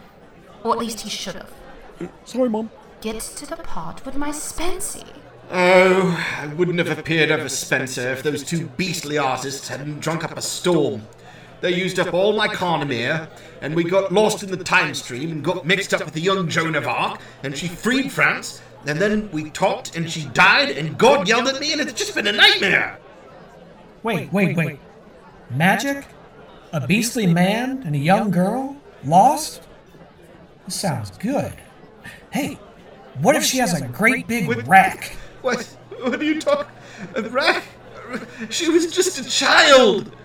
Or 0.64 0.74
at 0.74 0.80
least 0.80 1.02
he 1.02 1.10
should 1.10 1.36
have. 1.36 1.52
Sorry, 2.26 2.50
Mum. 2.50 2.70
Get 3.02 3.20
to 3.20 3.46
the 3.46 3.58
part 3.58 4.06
with 4.06 4.16
my 4.16 4.30
Spency. 4.30 5.06
Oh, 5.52 6.38
I 6.40 6.48
wouldn't 6.48 6.80
have 6.80 6.98
appeared 6.98 7.30
over 7.30 7.50
Spenser 7.50 8.12
if 8.12 8.24
those 8.24 8.44
two 8.44 8.68
beastly 8.68 9.18
artists 9.18 9.68
hadn't 9.68 10.00
drunk 10.00 10.24
up 10.24 10.38
a 10.38 10.42
storm. 10.42 11.04
They 11.62 11.72
used 11.72 12.00
up 12.00 12.14
all 12.14 12.34
my 12.34 12.48
Carnamere, 12.48 13.30
and 13.62 13.76
we 13.76 13.84
got 13.84 14.12
lost 14.12 14.44
in 14.44 14.50
the 14.50 14.58
time 14.58 14.94
stream 14.94 15.32
and 15.32 15.44
got 15.44 15.66
mixed 15.66 15.94
up 15.94 16.04
with 16.04 16.14
the 16.14 16.22
young 16.22 16.50
Joan 16.50 16.76
of 16.76 16.88
Arc, 16.88 17.20
and 17.44 17.58
she 17.58 17.68
freed 17.68 18.12
France, 18.12 18.62
and 18.86 19.00
then 19.00 19.30
we 19.32 19.50
talked 19.50 19.96
and 19.96 20.10
she 20.10 20.26
died, 20.28 20.72
and 20.72 20.98
God 20.98 21.28
yelled 21.28 21.48
at 21.48 21.60
me, 21.62 21.72
and 21.72 21.82
it's 21.82 21.94
just 21.94 22.16
been 22.16 22.28
a 22.28 22.32
nightmare. 22.32 23.00
Wait, 24.02 24.32
wait, 24.34 24.58
wait. 24.58 24.80
Magic? 25.50 26.06
A 26.74 26.86
beastly 26.86 27.28
man 27.28 27.84
and 27.86 27.96
a 27.96 28.00
young 28.00 28.32
girl? 28.32 28.76
Lost? 29.06 29.62
This 30.66 30.80
sounds 30.80 31.12
good. 31.18 31.54
Hey, 32.32 32.58
what 33.22 33.36
if 33.36 33.44
she 33.44 33.58
has 33.58 33.80
a 33.80 33.88
great 33.88 34.28
big 34.28 34.68
rack? 34.68 35.16
What? 35.42 35.64
What 36.02 36.20
are 36.20 36.24
you 36.24 36.40
talking? 36.40 36.72
A 37.16 37.22
rack? 37.24 37.64
She 38.50 38.70
was 38.70 38.92
just 38.94 39.20
a 39.20 39.30
child. 39.30 40.16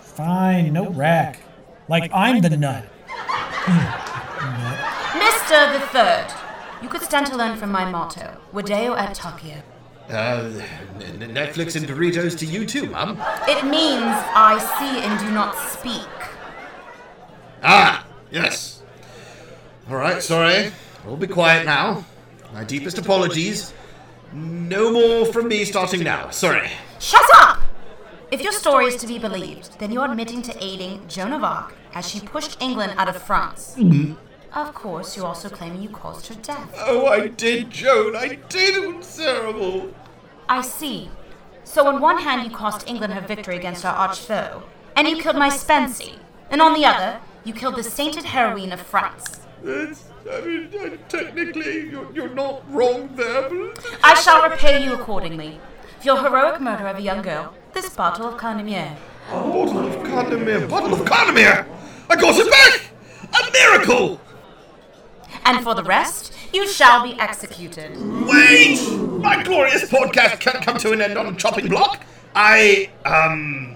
Fine, 0.00 0.72
no 0.72 0.90
rack. 0.90 1.40
Like 1.88 2.10
I'm 2.12 2.40
the 2.40 2.50
nut. 2.56 2.84
Mr. 5.14 5.72
the 5.72 5.80
Third, 5.88 6.26
you 6.82 6.88
could 6.88 7.02
stand 7.02 7.26
to 7.26 7.36
learn 7.36 7.56
from 7.56 7.70
my 7.70 7.84
motto, 7.90 8.36
Video 8.52 8.94
et 8.94 9.14
taceo. 9.14 9.62
Uh, 10.10 10.50
n- 11.00 11.22
n- 11.22 11.34
Netflix 11.34 11.76
and 11.76 11.86
Doritos 11.86 12.36
to 12.38 12.46
you 12.46 12.64
too, 12.66 12.86
Mum. 12.86 13.18
It 13.46 13.64
means 13.64 14.02
I 14.34 14.58
see 14.78 15.00
and 15.04 15.18
do 15.20 15.30
not 15.30 15.54
speak. 15.56 16.08
Ah, 17.62 18.06
yes. 18.30 18.82
All 19.88 19.96
right, 19.96 20.22
sorry. 20.22 20.72
We'll 21.04 21.16
be 21.16 21.26
quiet 21.26 21.64
now. 21.64 22.04
My 22.52 22.64
deepest 22.64 22.98
apologies. 22.98 23.72
No 24.32 24.92
more 24.92 25.32
from 25.32 25.48
me 25.48 25.64
starting 25.64 26.02
now. 26.02 26.30
Sorry. 26.30 26.70
Shut 26.98 27.24
up! 27.36 27.60
If 28.30 28.42
your 28.42 28.52
story 28.52 28.86
is 28.86 28.96
to 28.96 29.06
be 29.06 29.18
believed, 29.18 29.78
then 29.78 29.90
you're 29.90 30.04
admitting 30.04 30.42
to 30.42 30.64
aiding 30.64 31.08
Joan 31.08 31.32
of 31.32 31.42
Arc 31.42 31.74
as 31.94 32.06
she 32.06 32.20
pushed 32.20 32.60
England 32.60 32.92
out 32.98 33.08
of 33.08 33.22
France. 33.22 33.74
Mm-hmm. 33.78 34.14
Of 34.52 34.74
course, 34.74 35.16
you're 35.16 35.26
also 35.26 35.48
claiming 35.48 35.82
you 35.82 35.88
caused 35.88 36.26
her 36.26 36.34
death. 36.34 36.74
Oh, 36.76 37.06
I 37.06 37.28
did, 37.28 37.70
Joan. 37.70 38.16
I 38.16 38.38
did. 38.48 38.84
It 38.84 38.96
was 38.96 39.16
terrible. 39.16 39.94
I 40.48 40.62
see. 40.62 41.10
So 41.64 41.86
on 41.86 42.00
one 42.00 42.18
hand, 42.18 42.44
you 42.44 42.54
cost 42.54 42.88
England 42.88 43.12
her 43.14 43.20
victory 43.20 43.56
against 43.56 43.84
our 43.84 43.94
arch 43.94 44.18
foe, 44.18 44.62
and 44.96 45.06
you 45.08 45.16
killed 45.22 45.36
my 45.36 45.50
Spency. 45.50 46.18
And 46.50 46.62
on 46.62 46.74
the 46.74 46.86
other, 46.86 47.20
you 47.48 47.54
killed 47.54 47.76
the 47.76 47.82
sainted 47.82 48.24
heroine 48.24 48.72
of 48.72 48.80
France. 48.80 49.40
That's, 49.62 50.04
I 50.30 50.40
mean, 50.42 50.68
uh, 50.78 50.96
technically, 51.08 51.88
you're, 51.88 52.12
you're 52.12 52.28
not 52.28 52.62
wrong 52.70 53.08
there, 53.16 53.48
but. 53.48 53.86
I 54.04 54.14
shall 54.14 54.48
repay 54.48 54.84
you 54.84 54.92
accordingly. 54.92 55.58
For 55.98 56.04
your 56.04 56.18
heroic 56.18 56.60
murder 56.60 56.86
of 56.86 56.98
a 56.98 57.00
young 57.00 57.22
girl, 57.22 57.54
this 57.72 57.88
bottle 57.88 58.26
of 58.26 58.36
Carnemier. 58.36 58.94
Bottle 59.30 59.78
of 59.78 59.94
Carnamere. 60.04 60.68
Bottle 60.68 60.92
of 60.92 61.00
Carnamere! 61.06 61.66
I 62.10 62.16
got 62.16 62.38
it 62.38 62.50
back! 62.50 62.90
A 63.40 63.50
miracle! 63.52 64.20
And 65.44 65.64
for 65.64 65.74
the 65.74 65.82
rest, 65.82 66.34
you 66.52 66.68
shall 66.68 67.02
be 67.02 67.18
executed. 67.18 67.92
Wait! 68.26 68.78
My 69.20 69.42
glorious 69.42 69.90
podcast 69.90 70.38
can't 70.40 70.62
come 70.62 70.76
to 70.78 70.92
an 70.92 71.00
end 71.00 71.16
on 71.16 71.26
a 71.26 71.34
chopping 71.34 71.68
block. 71.68 72.04
I, 72.34 72.90
um. 73.06 73.67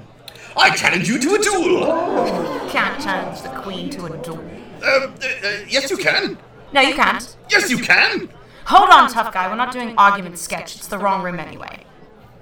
I 0.56 0.70
challenge 0.70 1.08
you 1.08 1.18
to 1.18 1.34
a 1.34 1.38
duel. 1.38 2.68
Can't 2.70 3.02
challenge 3.02 3.42
the 3.42 3.48
queen 3.48 3.90
to 3.90 4.06
a 4.06 4.18
duel. 4.22 4.44
Uh, 4.82 4.86
uh, 4.86 5.06
uh, 5.06 5.58
yes, 5.68 5.90
you 5.90 5.96
can. 5.96 6.38
No, 6.72 6.80
you 6.80 6.94
can't. 6.94 7.36
Yes, 7.50 7.70
you 7.70 7.78
can. 7.78 8.28
Hold 8.66 8.90
on, 8.90 9.10
tough 9.10 9.32
guy. 9.32 9.48
We're 9.48 9.56
not 9.56 9.72
doing 9.72 9.94
argument 9.96 10.38
sketch. 10.38 10.76
It's 10.76 10.86
the 10.86 10.98
wrong 10.98 11.22
room 11.22 11.38
anyway. 11.38 11.84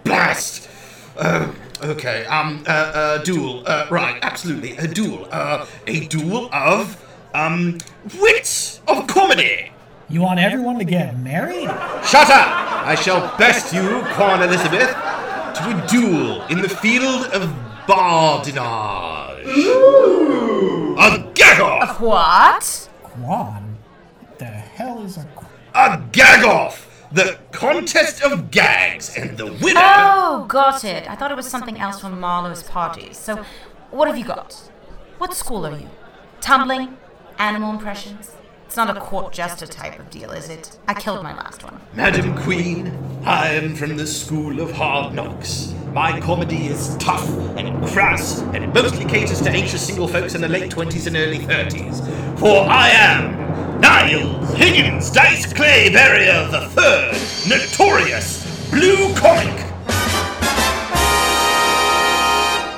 Blast! 0.05 0.68
Uh, 1.16 1.53
okay, 1.83 2.25
um, 2.27 2.64
uh, 2.66 2.70
uh, 2.70 3.18
duel. 3.23 3.62
Uh, 3.66 3.87
right, 3.90 4.18
absolutely. 4.23 4.77
A 4.77 4.87
duel. 4.87 5.29
Uh, 5.31 5.66
a 5.87 6.07
duel 6.07 6.49
of, 6.53 7.03
um, 7.35 7.79
wits 8.18 8.81
of 8.88 9.07
comedy. 9.07 9.73
You 10.09 10.23
want 10.23 10.40
everyone 10.40 10.79
to 10.79 10.85
get 10.85 11.18
married? 11.18 11.68
Shut 12.05 12.29
up! 12.31 12.87
I 12.87 12.94
shall 12.94 13.37
best 13.38 13.73
you, 13.73 14.03
Queen 14.14 14.42
Elizabeth, 14.42 14.90
to 14.90 15.85
a 15.85 15.87
duel 15.88 16.42
in 16.46 16.61
the 16.62 16.68
field 16.68 17.27
of 17.27 17.55
bardinage. 17.90 19.66
A 20.98 21.31
gag 21.35 21.61
off! 21.61 22.00
What? 22.00 22.88
Quan? 23.03 23.76
What 24.20 24.38
the 24.38 24.44
hell 24.44 25.03
is 25.05 25.16
a 25.16 25.24
qu- 25.35 25.46
A 25.74 26.00
gag 26.12 26.44
off! 26.44 26.87
The 27.12 27.38
contest 27.50 28.22
of 28.22 28.53
gags, 28.53 29.16
and 29.16 29.37
the 29.37 29.46
winner. 29.46 29.81
Oh, 29.83 30.44
got 30.48 30.85
it. 30.85 31.11
I 31.11 31.16
thought 31.16 31.33
it 31.33 31.37
was 31.37 31.48
something 31.48 31.81
else 31.81 32.00
from 32.00 32.20
Marlowe's 32.20 32.62
parties. 32.62 33.18
So, 33.18 33.44
what 33.90 34.07
have 34.07 34.16
you 34.16 34.24
got? 34.24 34.53
What 35.18 35.35
school 35.35 35.66
are 35.66 35.76
you? 35.76 35.88
Tumbling? 36.40 36.96
Animal 37.38 37.72
impressions? 37.72 38.37
It's 38.66 38.76
not 38.76 38.96
a 38.96 39.00
court 39.00 39.33
jester 39.33 39.66
type 39.66 39.98
of 39.98 40.09
deal, 40.11 40.31
is 40.31 40.48
it? 40.48 40.79
I 40.87 40.94
killed 40.94 41.24
my 41.24 41.35
last 41.35 41.64
one. 41.64 41.81
Madam 41.94 42.40
Queen, 42.44 42.96
I 43.26 43.48
am 43.48 43.74
from 43.74 43.96
the 43.96 44.07
school 44.07 44.61
of 44.61 44.70
hard 44.70 45.12
knocks. 45.12 45.74
My 45.92 46.20
comedy 46.20 46.68
is 46.68 46.96
tough 46.98 47.29
and 47.57 47.85
crass, 47.88 48.42
and 48.42 48.62
it 48.62 48.72
mostly 48.72 49.05
caters 49.05 49.40
to 49.40 49.50
anxious 49.50 49.85
single 49.85 50.07
folks 50.07 50.37
in 50.37 50.40
the 50.40 50.48
late 50.48 50.70
20s 50.70 51.09
and 51.09 51.16
early 51.16 51.40
30s. 51.40 52.38
For 52.38 52.64
I 52.70 52.90
am 52.90 53.81
Niles 53.81 54.55
Higgins 54.55 55.11
Dice 55.11 55.53
Clay 55.53 55.92
Barrier 55.92 56.46
the 56.48 56.68
Third, 56.68 57.14
notorious 57.48 58.70
blue 58.70 59.12
comic. 59.16 59.59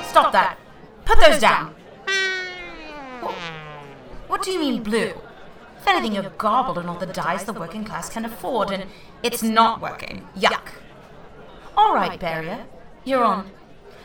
Stop 0.09 0.31
that. 0.31 0.57
Put 1.05 1.19
those 1.19 1.39
down. 1.39 1.75
What 4.27 4.41
do 4.41 4.49
you 4.49 4.59
mean 4.59 4.81
blue? 4.81 5.13
If 5.77 5.87
anything, 5.87 6.13
you're 6.13 6.31
garbled 6.39 6.79
in 6.79 6.87
all 6.87 6.97
the 6.97 7.05
dyes 7.05 7.43
the 7.43 7.53
working 7.53 7.85
class 7.85 8.09
can 8.09 8.25
afford, 8.25 8.71
and 8.71 8.85
it's 9.21 9.43
not 9.43 9.81
working. 9.81 10.27
Yuck. 10.35 10.69
All 11.77 11.93
right, 11.93 12.19
Barrier. 12.19 12.65
You're 13.05 13.23
on. 13.23 13.51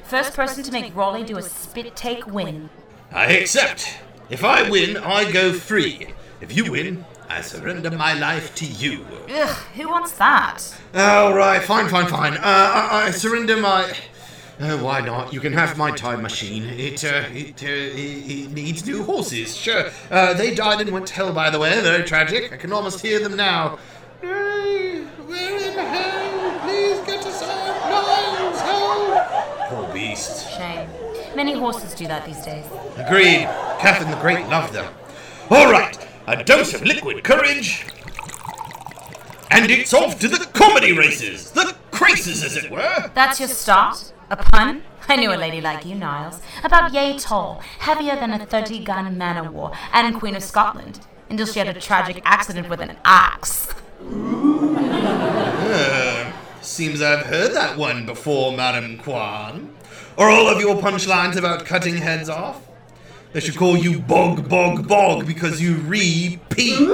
First 0.04 0.34
person 0.34 0.62
to 0.64 0.72
make 0.72 0.94
Raleigh 0.96 1.24
do 1.24 1.36
a 1.36 1.42
spit 1.42 1.94
take 1.94 2.26
win. 2.26 2.70
I 3.12 3.32
accept. 3.32 3.98
If 4.30 4.44
I 4.44 4.68
win, 4.68 4.96
I 4.96 5.30
go 5.30 5.52
free. 5.52 6.08
If 6.40 6.56
you 6.56 6.70
win, 6.72 7.04
I 7.28 7.40
surrender 7.42 7.90
my 7.90 8.14
life 8.14 8.54
to 8.56 8.64
you. 8.66 9.04
Ugh, 9.30 9.56
who 9.74 9.88
wants 9.88 10.12
that? 10.12 10.62
All 10.94 11.34
right, 11.34 11.62
fine, 11.62 11.88
fine, 11.88 12.06
fine. 12.06 12.34
Uh, 12.34 12.40
I, 12.42 13.04
I 13.06 13.10
surrender 13.10 13.56
my 13.56 13.92
Uh, 14.60 14.76
why 14.78 15.00
not? 15.00 15.32
You 15.32 15.38
can 15.40 15.52
have 15.52 15.76
my 15.78 15.92
time 15.92 16.20
machine. 16.22 16.64
It, 16.64 17.04
uh, 17.04 17.24
it, 17.32 17.62
uh, 17.62 17.66
it, 17.68 18.30
it 18.46 18.50
needs 18.50 18.84
new 18.84 19.04
horses. 19.04 19.54
Sure. 19.56 19.90
Uh, 20.10 20.34
they 20.34 20.52
died 20.54 20.80
and 20.80 20.90
went 20.90 21.06
to 21.08 21.14
hell, 21.14 21.32
by 21.32 21.48
the 21.50 21.60
way. 21.60 21.80
Very 21.80 22.02
tragic. 22.02 22.52
I 22.52 22.56
can 22.56 22.72
almost 22.72 23.00
hear 23.00 23.20
them 23.20 23.36
now. 23.36 23.78
Nay, 24.22 25.06
We're 25.28 25.58
in 25.58 25.78
hell. 25.78 26.58
Please 26.62 26.98
get 27.06 27.24
us 27.24 27.42
out. 27.42 27.90
Niles, 27.90 28.60
help! 30.18 30.38
Beast. 30.38 30.50
Shame. 30.56 30.88
Many 31.36 31.52
horses 31.52 31.94
do 31.94 32.06
that 32.06 32.26
these 32.26 32.44
days. 32.44 32.64
Agreed. 32.96 33.48
Catherine 33.78 34.10
the 34.10 34.16
Great 34.16 34.46
loved 34.48 34.72
them. 34.72 34.92
All 35.50 35.70
right. 35.70 35.96
A 36.26 36.42
dose 36.42 36.74
of 36.74 36.82
liquid 36.82 37.22
courage. 37.24 37.86
And 39.50 39.70
it's 39.70 39.94
off 39.94 40.18
to 40.20 40.28
the 40.28 40.44
comedy 40.52 40.92
races. 40.92 41.50
The 41.52 41.74
craces, 41.90 42.44
as 42.44 42.56
it 42.56 42.70
were. 42.70 43.10
That's 43.14 43.40
your 43.40 43.48
start? 43.48 44.12
A 44.30 44.36
pun? 44.36 44.82
I 45.08 45.16
knew 45.16 45.32
a 45.32 45.36
lady 45.36 45.60
like 45.60 45.86
you, 45.86 45.94
Niles. 45.94 46.40
About 46.62 46.92
yay 46.92 47.16
tall, 47.18 47.62
heavier 47.78 48.14
than 48.16 48.30
a 48.30 48.44
30 48.44 48.84
gun 48.84 49.16
man 49.16 49.38
o' 49.38 49.50
war, 49.50 49.72
and 49.92 50.18
Queen 50.18 50.36
of 50.36 50.42
Scotland. 50.42 51.00
Until 51.30 51.46
she 51.46 51.60
had 51.60 51.68
a 51.68 51.80
tragic 51.80 52.20
accident 52.26 52.68
with 52.68 52.80
an 52.80 52.98
axe. 53.04 53.74
Uh, 55.70 56.32
seems 56.60 57.00
I've 57.00 57.26
heard 57.26 57.54
that 57.54 57.78
one 57.78 58.04
before, 58.04 58.52
Madame 58.52 58.98
Quan. 58.98 59.77
Are 60.18 60.28
all 60.28 60.48
of 60.48 60.60
your 60.60 60.74
punchlines 60.74 61.36
about 61.36 61.64
cutting 61.64 61.98
heads 61.98 62.28
off? 62.28 62.60
They 63.32 63.38
should 63.38 63.56
call 63.56 63.76
you 63.76 64.00
Bog 64.00 64.48
Bog 64.48 64.88
Bog 64.88 65.24
because 65.24 65.62
you 65.62 65.76
repeat. 65.76 66.88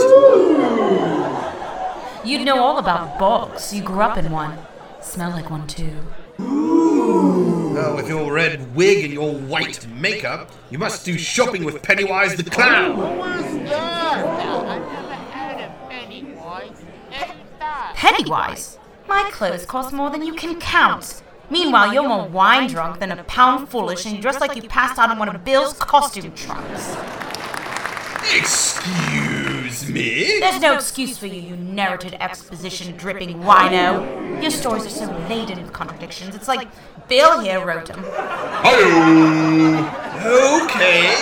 You'd 2.23 2.45
know 2.45 2.63
all 2.63 2.77
about 2.77 3.19
bogs. 3.19 3.73
You 3.73 3.83
grew 3.83 4.03
up 4.03 4.19
in 4.19 4.31
one. 4.31 4.59
Smell 5.01 5.31
like 5.31 5.49
one 5.49 5.67
too. 5.67 5.97
Oh, 6.39 7.95
with 7.97 8.11
your 8.11 8.31
red 8.31 8.77
wig 8.77 9.07
and 9.07 9.15
your 9.15 9.33
white 9.33 9.87
makeup, 9.89 10.51
you 10.69 10.77
must 10.77 11.07
do 11.07 11.17
shopping 11.17 11.65
with 11.65 11.83
Pennywise 11.83 12.37
the 12.37 12.45
Clown. 12.45 12.95
Who 12.95 13.23
is 13.23 13.69
that? 17.59 17.95
Pennywise? 17.97 18.79
My 19.09 19.31
clothes 19.33 19.65
cost 19.65 19.95
more 19.95 20.11
than 20.11 20.21
you 20.21 20.35
can 20.35 20.61
count. 20.61 21.23
Meanwhile, 21.51 21.93
you're 21.93 22.09
more 22.09 22.27
wine 22.27 22.69
drunk 22.69 23.01
than 23.01 23.13
a 23.13 23.23
pound 23.25 23.69
foolish 23.69 24.07
and 24.07 24.17
you 24.17 24.23
dress 24.23 24.41
like 24.41 24.57
you 24.57 24.63
passed 24.63 24.99
out 24.99 25.11
in 25.11 25.19
one 25.19 25.29
of 25.29 25.45
Bill's 25.45 25.75
costume 25.75 26.33
trunks. 26.35 26.97
Excuse 28.35 29.24
me? 29.95 30.41
There's 30.41 30.61
no 30.61 30.75
excuse 30.75 31.17
for 31.17 31.27
you, 31.27 31.41
you 31.41 31.57
narrated 31.57 32.15
exposition 32.21 32.97
dripping 32.97 33.39
wino. 33.41 34.43
Your 34.43 34.51
stories 34.51 34.85
are 34.85 34.91
so 34.91 35.07
laden 35.29 35.63
with 35.63 35.73
contradictions. 35.73 36.35
It's 36.35 36.49
like 36.49 36.69
Bill 37.09 37.41
here 37.41 37.65
wrote 37.65 37.87
them. 37.87 38.03
Hi-yo! 38.05 39.55
Okay, 40.65 41.15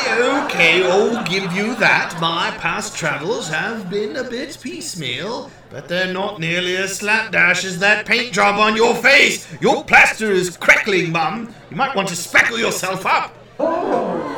okay, 0.45 0.91
I'll 0.91 1.23
give 1.25 1.53
you 1.53 1.75
that. 1.77 2.19
My 2.21 2.51
past 2.59 2.97
travels 2.97 3.49
have 3.49 3.91
been 3.91 4.17
a 4.17 4.25
bit 4.25 4.57
piecemeal, 4.61 5.51
but 5.71 5.89
they're 5.89 6.13
not 6.13 6.41
nearly 6.41 6.77
as 6.77 6.97
slapdash 6.97 7.65
as 7.65 7.79
that 7.81 8.07
paint 8.07 8.33
job 8.33 8.59
on 8.59 8.77
your 8.77 8.95
face. 8.95 9.47
Your 9.61 9.85
plaster 9.85 10.31
is 10.33 10.57
crackling, 10.57 11.13
Mum. 11.13 11.55
You 11.71 11.77
might 11.77 11.95
want 11.95 12.09
to 12.09 12.17
speckle 12.17 12.59
yourself 12.59 13.05
up. 13.05 13.37
Oh, 13.59 14.29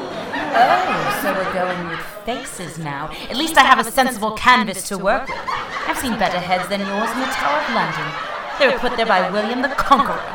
so 1.22 1.32
we're 1.34 1.52
going 1.52 1.88
with 1.88 2.13
faces 2.24 2.78
now. 2.78 3.10
At 3.30 3.36
least 3.36 3.56
I 3.56 3.62
have 3.62 3.78
a 3.78 3.90
sensible 3.90 4.32
canvas 4.32 4.88
to 4.88 4.98
work 4.98 5.28
with. 5.28 5.38
I've 5.86 5.98
seen 5.98 6.18
better 6.18 6.38
heads 6.38 6.68
than 6.68 6.80
yours 6.80 7.10
in 7.12 7.20
the 7.20 7.26
Tower 7.26 7.60
of 7.60 7.74
London. 7.74 8.06
They 8.58 8.68
were 8.68 8.78
put 8.78 8.96
there 8.96 9.06
by 9.06 9.30
William 9.30 9.62
the 9.62 9.68
Conqueror. 9.68 10.33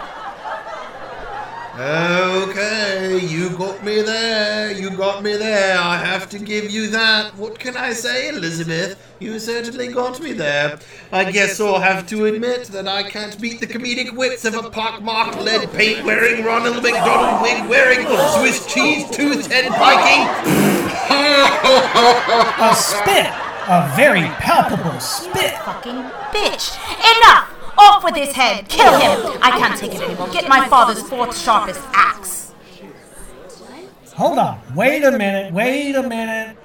Okay, 1.80 3.20
you 3.26 3.52
got 3.52 3.86
me 3.86 4.02
there. 4.02 4.70
You 4.70 4.90
got 4.98 5.24
me 5.24 5.38
there. 5.38 5.80
I 5.80 5.96
have 5.96 6.28
to 6.32 6.38
give 6.38 6.70
you 6.70 6.88
that. 6.90 7.34
What 7.38 7.58
can 7.58 7.78
I 7.78 7.94
say, 7.94 8.28
Elizabeth? 8.28 9.02
You 9.20 9.40
certainly 9.40 9.88
got 9.88 10.20
me 10.20 10.34
there. 10.34 10.78
I 11.14 11.32
guess 11.32 11.58
I'll 11.62 11.80
have 11.80 12.06
to 12.08 12.26
admit 12.26 12.66
that 12.74 12.86
I 12.86 13.04
can't 13.04 13.40
beat 13.40 13.62
the 13.62 13.66
comedic 13.68 14.14
wits 14.14 14.44
of 14.44 14.56
a 14.56 14.70
pockmarked 14.70 15.40
lead 15.40 15.72
paint 15.72 16.04
wearing 16.04 16.44
Ronald 16.44 16.84
McDonald 16.84 17.42
wig 17.44 17.70
wearing 17.70 18.06
Swiss 18.36 18.66
cheese 18.66 19.10
tooth 19.12 19.50
head 19.50 19.72
piking. 19.72 20.28
A 22.62 22.76
spit! 22.76 23.32
A 23.70 23.90
very 23.96 24.28
palpable 24.42 25.00
spit! 25.00 25.54
Fucking 25.60 26.04
bitch! 26.34 26.76
Enough! 27.16 27.59
Off 27.80 28.04
with 28.04 28.16
his 28.16 28.34
head! 28.34 28.68
Kill 28.68 28.92
him! 29.00 29.40
I 29.42 29.52
can't 29.52 29.80
take 29.80 29.96
it 29.96 30.02
anymore. 30.02 30.28
Get 30.30 30.50
my 30.50 30.68
father's 30.68 31.02
fourth 31.02 31.38
sharpest 31.38 31.82
axe. 31.94 32.54
Hold 34.16 34.38
on. 34.38 34.60
Wait 34.76 35.04
a 35.06 35.12
minute. 35.12 35.54
Wait 35.54 35.96
a 35.96 36.04
minute. 36.04 36.58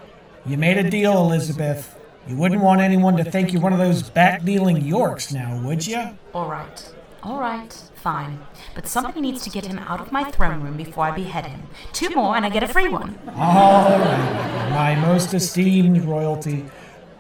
You 0.45 0.57
made 0.59 0.77
a 0.77 0.91
deal, 0.91 1.17
Elizabeth. 1.19 1.97
You 2.27 2.37
wouldn't 2.37 2.63
want 2.63 2.81
anyone 2.81 3.17
to 3.19 3.25
think 3.25 3.53
you're 3.53 3.63
one 3.63 3.73
of 3.73 3.79
those 3.79 4.03
back-dealing 4.03 4.85
Yorks 4.85 5.33
now, 5.33 5.61
would 5.63 5.87
you? 5.87 6.19
All 6.35 6.49
right. 6.49 6.93
All 7.23 7.39
right. 7.39 7.73
Fine. 7.95 8.41
But 8.75 8.89
somebody 8.89 9.21
needs 9.21 9.43
to 9.45 9.51
get 9.51 9.67
him 9.67 9.79
out 9.79 10.01
of 10.01 10.11
my 10.11 10.25
throne 10.31 10.63
room 10.63 10.77
before 10.77 11.05
I 11.05 11.13
behead 11.13 11.47
him. 11.47 11.69
Two 11.93 12.11
more 12.11 12.35
and 12.35 12.45
I 12.45 12.51
get 12.51 12.63
a 12.63 12.69
free 12.69 12.89
one. 12.89 13.19
All 13.37 13.89
right. 13.89 14.71
My 14.71 14.95
most 14.97 15.33
esteemed 15.33 16.05
royalty. 16.05 16.67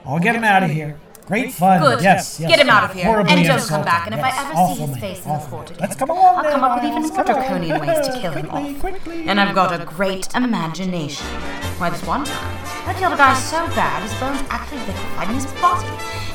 I'll 0.04 0.18
get 0.18 0.35
him 0.35 0.44
out 0.44 0.62
of 0.62 0.70
here. 0.70 0.98
Great 1.26 1.52
fun. 1.54 1.80
Good. 1.80 2.02
Yes, 2.02 2.38
yes. 2.38 2.50
Get 2.50 2.60
him 2.60 2.68
out 2.68 2.84
of 2.84 2.92
here. 2.94 3.06
Horribly 3.06 3.32
And 3.32 3.46
don't 3.46 3.66
come 3.66 3.82
back. 3.84 4.06
And 4.06 4.14
if 4.14 4.20
I 4.22 4.28
ever 4.28 4.52
awful 4.54 4.74
see 4.76 4.80
his 4.82 4.90
man, 4.90 5.00
face 5.00 5.24
in 5.24 5.32
the 5.32 5.38
court 5.38 5.70
again, 5.70 5.80
Let's 5.80 5.96
come 5.96 6.10
along 6.10 6.37
I'll 6.37 6.42
now, 6.44 6.50
come 6.50 6.64
up 6.64 6.82
with 6.82 6.90
even 6.90 7.02
more 7.02 7.18
on. 7.20 7.24
draconian 7.26 7.80
ways 7.80 8.06
to 8.06 8.18
kill 8.20 8.32
him 8.32 8.50
off. 8.50 8.80
quickly. 8.80 9.24
And 9.28 9.40
I've 9.40 9.54
got 9.54 9.72
a 9.80 9.84
great 9.84 10.28
imagination. 10.34 11.26
Why, 11.78 11.88
this 11.90 12.04
one 12.06 12.24
time, 12.24 12.58
I 12.87 12.92
killed 12.98 13.14
a 13.14 13.16
guy 13.16 13.34
so 13.34 13.66
bad 13.74 14.02
his 14.02 14.12
bones 14.20 14.42
actually 14.50 14.80
liquefied 14.80 15.28
in 15.30 15.34
his 15.37 15.46
body. 15.64 15.88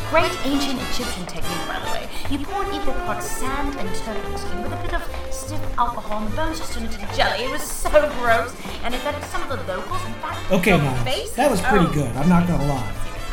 Great 0.09 0.33
ancient 0.43 0.81
Egyptian 0.89 1.25
technique, 1.27 1.67
by 1.67 1.77
the 1.85 1.91
way. 1.93 2.09
You 2.31 2.39
pour 2.43 2.63
an 2.63 2.73
equal 2.73 2.93
parts 3.05 3.27
sand 3.29 3.75
and 3.77 3.87
turtle 3.95 4.37
skin 4.39 4.63
with 4.63 4.73
a 4.73 4.81
bit 4.81 4.93
of 4.95 5.03
stiff 5.29 5.61
alcohol, 5.77 6.23
and 6.23 6.31
the 6.31 6.35
bones 6.35 6.57
just 6.57 6.73
turn 6.73 6.83
into 6.85 6.97
jelly. 7.15 7.45
It 7.45 7.51
was 7.51 7.61
so 7.61 7.91
gross, 8.17 8.55
and 8.83 8.95
it 8.95 8.97
fed 9.01 9.23
some 9.25 9.43
of 9.43 9.49
the 9.49 9.57
locals. 9.71 10.03
In 10.07 10.13
fact, 10.13 10.51
Okay, 10.51 10.79
faces. 11.05 11.35
That 11.35 11.51
was 11.51 11.61
pretty 11.61 11.85
Oh, 11.85 11.93
good. 11.93 12.15
I'm 12.17 12.27
not 12.27 12.47
gonna 12.47 12.65
lie. 12.65 12.91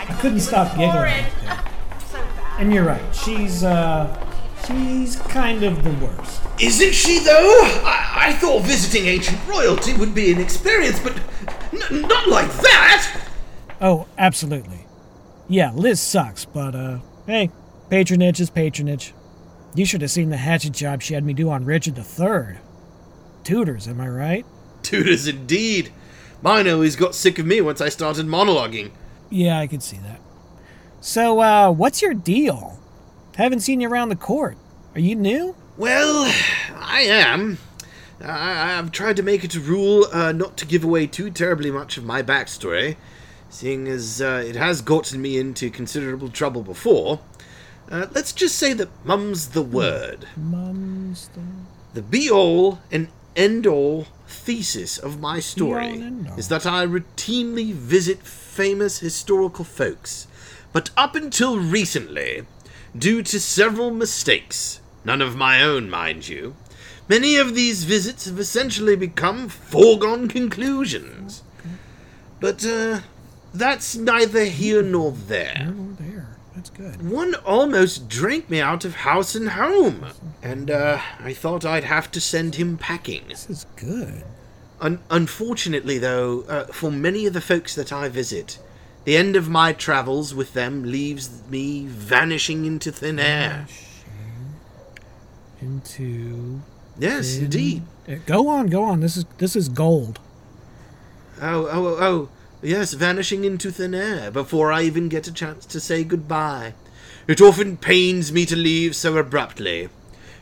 I 0.09 0.13
couldn't 0.21 0.41
stop 0.41 0.71
giggling. 0.73 0.91
horrid. 0.91 1.11
right 1.13 1.33
there. 1.43 1.65
so. 2.11 2.19
And 2.59 2.73
you're 2.73 2.85
right. 2.85 3.03
She's 3.15 3.65
uh, 3.65 4.07
she's 4.67 5.17
kind 5.17 5.63
of 5.63 5.83
the 5.85 5.91
worst. 6.05 6.43
Isn't 6.61 6.95
she, 6.95 7.19
though? 7.19 7.61
I, 7.85 8.29
I 8.29 8.33
thought 8.35 8.63
visiting 8.65 9.07
ancient 9.07 9.47
royalty 9.47 9.93
would 9.95 10.15
be 10.15 10.33
an 10.33 10.41
experience, 10.41 10.99
but 11.01 11.13
n- 11.73 12.03
not 12.03 12.29
like 12.29 12.51
that. 12.51 13.21
Oh, 13.81 14.07
absolutely. 14.17 14.87
Yeah, 15.49 15.73
Liz 15.75 16.01
sucks, 16.01 16.45
but 16.45 16.75
uh, 16.75 16.99
hey, 17.27 17.51
patronage 17.91 18.41
is 18.41 18.49
patronage. 18.51 19.13
You 19.75 19.85
should 19.85 20.01
have 20.01 20.11
seen 20.11 20.31
the 20.31 20.39
hatchet 20.39 20.73
job 20.73 21.03
she 21.03 21.13
had 21.15 21.25
me 21.25 21.35
do 21.35 21.51
on 21.51 21.65
Richard 21.67 21.99
III. 21.99 22.57
Tutors, 23.45 23.87
am 23.87 24.01
I 24.01 24.09
right? 24.09 24.47
Tutors 24.83 25.29
indeed. 25.29 25.93
Mine 26.43 26.67
always 26.69 26.97
got 26.97 27.15
sick 27.15 27.39
of 27.39 27.45
me 27.47 27.61
once 27.61 27.81
I 27.81 27.91
started 27.91 28.27
monologuing. 28.27 28.91
Yeah, 29.31 29.59
I 29.59 29.67
could 29.67 29.83
see 29.83 29.99
that. 29.99 30.21
So, 31.01 31.41
uh, 31.41 31.71
what's 31.71 32.03
your 32.03 32.15
deal? 32.15 32.79
Haven't 33.37 33.61
seen 33.61 33.81
you 33.81 33.89
around 33.89 34.09
the 34.09 34.17
court. 34.17 34.57
Are 34.95 35.01
you 35.01 35.15
new? 35.15 35.55
Well, 35.77 36.33
I 36.75 37.03
am. 37.03 37.59
I, 38.21 38.79
I've 38.79 38.93
tried 38.93 39.17
to 39.17 39.23
make 39.23 39.45
it 39.45 39.55
a 39.55 39.61
rule 39.61 40.07
uh, 40.13 40.33
not 40.33 40.57
to 40.57 40.67
give 40.67 40.83
away 40.83 41.07
too 41.07 41.31
terribly 41.31 41.71
much 41.71 41.99
of 41.99 42.05
my 42.05 42.23
backstory, 42.23 42.97
seeing 43.51 43.89
as 43.89 44.23
uh, 44.23 44.43
it 44.47 44.57
has 44.57 44.81
gotten 44.81 45.21
me 45.21 45.39
into 45.39 45.71
considerable 45.71 46.31
trouble 46.31 46.63
before. 46.63 47.21
Uh, 47.91 48.07
let's 48.13 48.33
just 48.33 48.57
say 48.57 48.73
that 48.73 48.89
mum's 49.05 49.51
the 49.51 49.63
word. 49.63 50.27
Mum's 50.37 51.29
the... 51.29 51.43
The 51.95 52.03
be 52.03 52.31
all 52.31 52.81
and 52.91 53.09
end 53.37 53.67
all 53.67 54.07
thesis 54.27 54.99
of 54.99 55.21
my 55.21 55.41
story 55.41 56.03
is 56.37 56.49
that 56.49 56.67
I 56.67 56.87
routinely 56.87 57.73
visit 57.73 58.19
famous 58.57 59.01
historical 59.01 59.65
folks, 59.65 60.27
but 60.73 60.89
up 60.97 61.15
until 61.15 61.59
recently, 61.59 62.47
due 62.97 63.23
to 63.23 63.39
several 63.39 63.91
mistakes, 63.91 64.81
none 65.05 65.21
of 65.21 65.37
my 65.37 65.63
own, 65.63 65.91
mind 65.91 66.27
you, 66.27 66.57
many 67.07 67.37
of 67.37 67.55
these 67.55 67.85
visits 67.85 68.25
have 68.25 68.41
essentially 68.41 68.97
become 68.97 69.49
foregone 69.51 70.27
conclusions. 70.29 71.43
But, 72.41 72.65
uh, 72.65 73.01
that's 73.53 73.95
neither 73.95 74.45
here 74.45 74.83
nor 74.83 75.13
there. 75.13 75.73
There. 75.99 76.29
That's 76.55 76.71
good. 76.71 77.11
One 77.11 77.35
almost 77.35 78.09
drank 78.09 78.49
me 78.49 78.61
out 78.61 78.87
of 78.87 78.97
house 78.97 79.35
and 79.35 79.51
home, 79.51 80.07
and 80.43 80.71
uh, 80.71 81.01
I 81.21 81.35
thought 81.35 81.67
I'd 81.67 81.85
have 81.85 82.11
to 82.13 82.21
send 82.21 82.55
him 82.55 82.79
packing. 82.79 83.25
This 83.29 83.51
is 83.51 83.67
good. 83.77 84.25
Un- 84.81 85.01
unfortunately, 85.11 85.99
though, 85.99 86.45
uh, 86.49 86.65
for 86.67 86.91
many 86.91 87.27
of 87.27 87.33
the 87.33 87.41
folks 87.41 87.75
that 87.75 87.93
I 87.93 88.09
visit, 88.09 88.59
the 89.05 89.17
end 89.17 89.37
of 89.37 89.49
my 89.49 89.73
travels 89.73 90.35
with 90.35 90.53
them 90.53 90.85
leaves 90.85 91.31
me 91.49 91.87
vanishing 91.87 92.67
into 92.67 92.93
thin 92.93 93.19
air. 93.19 93.67
Into 95.61 96.61
Yes, 96.99 97.37
indeed. 97.37 97.83
Uh, 98.09 98.17
Go 98.27 98.49
on, 98.49 98.69
go 98.69 98.83
on. 98.85 99.01
This 99.01 99.17
is 99.17 99.25
this 99.39 99.57
is 99.57 99.69
gold. 99.69 100.19
Oh, 101.41 101.67
oh, 101.71 101.87
oh, 102.01 102.29
yes, 102.63 102.95
vanishing 102.95 103.45
into 103.45 103.71
thin 103.71 103.95
air 103.95 104.31
before 104.31 104.73
I 104.73 104.83
even 104.83 105.09
get 105.09 105.27
a 105.27 105.33
chance 105.33 105.67
to 105.67 105.81
say 105.81 106.05
goodbye. 106.05 106.75
It 107.27 107.41
often 107.41 107.77
pains 107.77 108.33
me 108.33 108.47
to 108.47 108.57
leave 108.57 108.97
so 108.97 109.17
abruptly. 109.17 109.89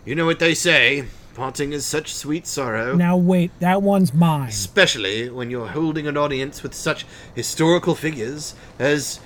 You 0.04 0.14
know 0.14 0.26
what 0.26 0.38
they 0.38 0.54
say 0.54 1.06
parting 1.34 1.72
is 1.72 1.84
such 1.84 2.14
sweet 2.14 2.46
sorrow. 2.46 2.94
Now 2.94 3.16
wait, 3.16 3.50
that 3.60 3.82
one's 3.82 4.14
mine. 4.14 4.48
Especially 4.48 5.28
when 5.28 5.50
you're 5.50 5.68
holding 5.68 6.06
an 6.06 6.16
audience 6.16 6.62
with 6.62 6.74
such 6.74 7.04
historical 7.34 7.94
figures 7.94 8.54
as 8.78 9.20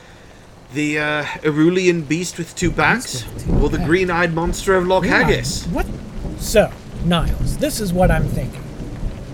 the 0.75 0.99
uh, 0.99 2.03
beast 2.09 2.39
with 2.39 2.55
two 2.55 2.71
backs, 2.71 3.25
or 3.61 3.69
the 3.69 3.79
green 3.79 4.11
eyed 4.11 4.35
monster 4.35 4.75
of 4.75 4.87
Loch 4.87 5.05
Haggis. 5.05 5.67
What? 5.69 5.87
So, 6.39 6.71
Niles, 7.05 7.57
this 7.59 7.81
is 7.81 7.93
what 7.93 8.11
I'm 8.11 8.29
thinking. 8.29 8.63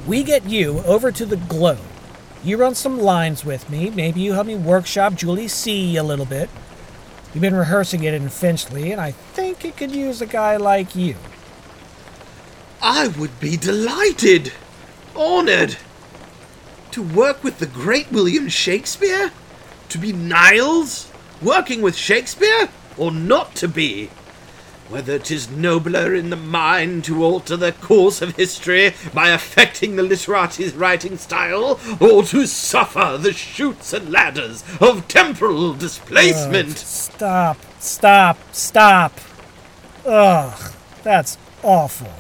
We 0.07 0.23
get 0.23 0.45
you 0.45 0.81
over 0.81 1.11
to 1.11 1.27
the 1.27 1.37
Globe. 1.37 1.81
You 2.45 2.59
run 2.59 2.75
some 2.75 3.01
lines 3.01 3.45
with 3.45 3.71
me. 3.71 3.91
Maybe 3.91 4.21
you 4.21 4.35
help 4.35 4.47
me 4.47 4.55
workshop 4.55 5.15
Julie 5.15 5.49
C 5.49 5.97
a 5.97 6.03
little 6.03 6.27
bit. 6.27 6.51
You've 7.33 7.43
been 7.43 7.55
rehearsing 7.55 8.05
it 8.05 8.15
in 8.15 8.29
Finchley, 8.29 8.93
and 8.93 9.01
I 9.01 9.11
think 9.11 9.65
it 9.65 9.77
could 9.77 9.91
use 9.91 10.21
a 10.21 10.27
guy 10.27 10.57
like 10.57 10.95
you. 10.95 11.17
I 12.87 13.09
would 13.09 13.40
be 13.40 13.57
delighted, 13.57 14.53
honored, 15.16 15.79
to 16.90 17.03
work 17.03 17.42
with 17.42 17.59
the 17.59 17.64
great 17.64 18.12
William 18.12 18.51
Shakespeare? 18.51 19.33
To 19.88 19.97
be 19.97 20.12
Niles, 20.12 21.11
working 21.40 21.81
with 21.81 21.97
Shakespeare, 21.97 22.68
or 22.99 23.11
not 23.11 23.55
to 23.55 23.68
be? 23.68 24.11
Whether 24.90 25.18
'tis 25.18 25.49
nobler 25.49 26.14
in 26.14 26.29
the 26.29 26.37
mind 26.37 27.05
to 27.05 27.25
alter 27.25 27.57
the 27.57 27.73
course 27.73 28.20
of 28.20 28.37
history 28.37 28.92
by 29.14 29.31
affecting 29.31 29.97
the 29.97 30.03
literate's 30.03 30.75
writing 30.75 31.16
style, 31.16 31.81
or 31.99 32.23
to 32.25 32.47
suffer 32.47 33.16
the 33.18 33.33
shoots 33.33 33.94
and 33.94 34.12
ladders 34.12 34.62
of 34.79 35.09
temporal 35.09 35.73
displacement. 35.73 36.77
Stop, 36.77 37.57
stop, 37.81 38.37
stop. 38.53 39.18
Ugh, 40.05 40.73
that's 41.03 41.38
awful. 41.62 42.12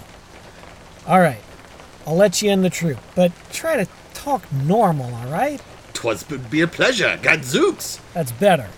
All 1.06 1.20
right, 1.20 1.40
I'll 2.06 2.16
let 2.16 2.40
you 2.42 2.50
in 2.50 2.62
the 2.62 2.70
troop, 2.70 2.98
but 3.14 3.32
try 3.52 3.76
to 3.76 3.86
talk 4.14 4.50
normal, 4.52 5.14
all 5.14 5.26
right? 5.28 5.60
'Twas 5.92 6.22
be 6.22 6.60
a 6.60 6.66
pleasure, 6.66 7.18
gadzooks. 7.22 7.98
That's 8.12 8.32
better. 8.32 8.68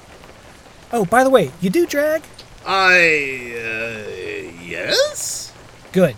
Oh, 0.93 1.05
by 1.05 1.25
the 1.25 1.31
way, 1.31 1.51
you 1.61 1.71
do 1.71 1.87
drag? 1.87 2.23
I, 2.65 3.55
uh, 3.57 4.63
yes? 4.63 5.53
Good. 5.93 6.15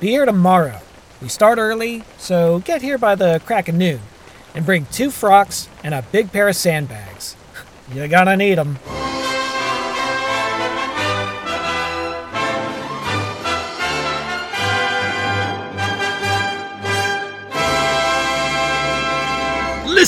Be 0.00 0.08
here 0.08 0.24
tomorrow. 0.24 0.80
We 1.22 1.28
start 1.28 1.58
early, 1.58 2.04
so 2.18 2.60
get 2.60 2.82
here 2.82 2.98
by 2.98 3.14
the 3.14 3.40
crack 3.44 3.68
of 3.68 3.74
noon. 3.74 4.00
And 4.54 4.64
bring 4.64 4.86
two 4.86 5.10
frocks 5.10 5.68
and 5.84 5.94
a 5.94 6.02
big 6.02 6.32
pair 6.32 6.48
of 6.48 6.56
sandbags. 6.56 7.36
You're 7.92 8.08
gonna 8.08 8.36
need 8.36 8.56
them. 8.56 8.78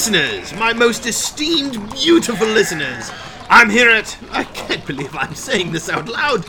Listeners, 0.01 0.55
my 0.55 0.73
most 0.73 1.05
esteemed, 1.05 1.93
beautiful 1.93 2.47
listeners, 2.47 3.13
I'm 3.51 3.69
here 3.69 3.91
at. 3.91 4.17
I 4.31 4.45
can't 4.45 4.87
believe 4.87 5.15
I'm 5.15 5.35
saying 5.35 5.73
this 5.73 5.91
out 5.91 6.09
loud. 6.09 6.45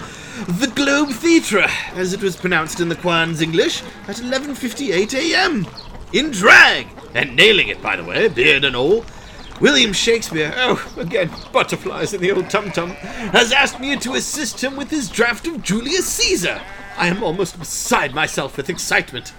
The 0.48 0.72
Globe 0.74 1.10
Theatre, 1.10 1.66
as 1.96 2.14
it 2.14 2.22
was 2.22 2.38
pronounced 2.38 2.80
in 2.80 2.88
the 2.88 2.96
Quan's 2.96 3.42
English, 3.42 3.84
at 4.08 4.22
11:58 4.22 5.14
a.m. 5.16 5.68
In 6.14 6.32
drag, 6.32 6.88
and 7.14 7.36
nailing 7.36 7.68
it, 7.68 7.82
by 7.82 7.98
the 7.98 8.06
way, 8.06 8.30
beard 8.30 8.64
and 8.64 8.74
all. 8.74 9.04
William 9.60 9.92
Shakespeare, 9.92 10.54
oh, 10.56 10.90
again, 10.96 11.30
butterflies 11.52 12.14
in 12.14 12.22
the 12.22 12.32
old 12.32 12.50
tum 12.50 12.72
tum, 12.72 12.92
has 12.92 13.52
asked 13.52 13.82
me 13.82 13.98
to 13.98 14.14
assist 14.14 14.64
him 14.64 14.78
with 14.78 14.90
his 14.90 15.10
draft 15.10 15.46
of 15.46 15.62
Julius 15.62 16.08
Caesar. 16.08 16.62
I 16.96 17.08
am 17.08 17.22
almost 17.22 17.60
beside 17.60 18.16
myself 18.16 18.56
with 18.56 18.70
excitement. 18.70 19.34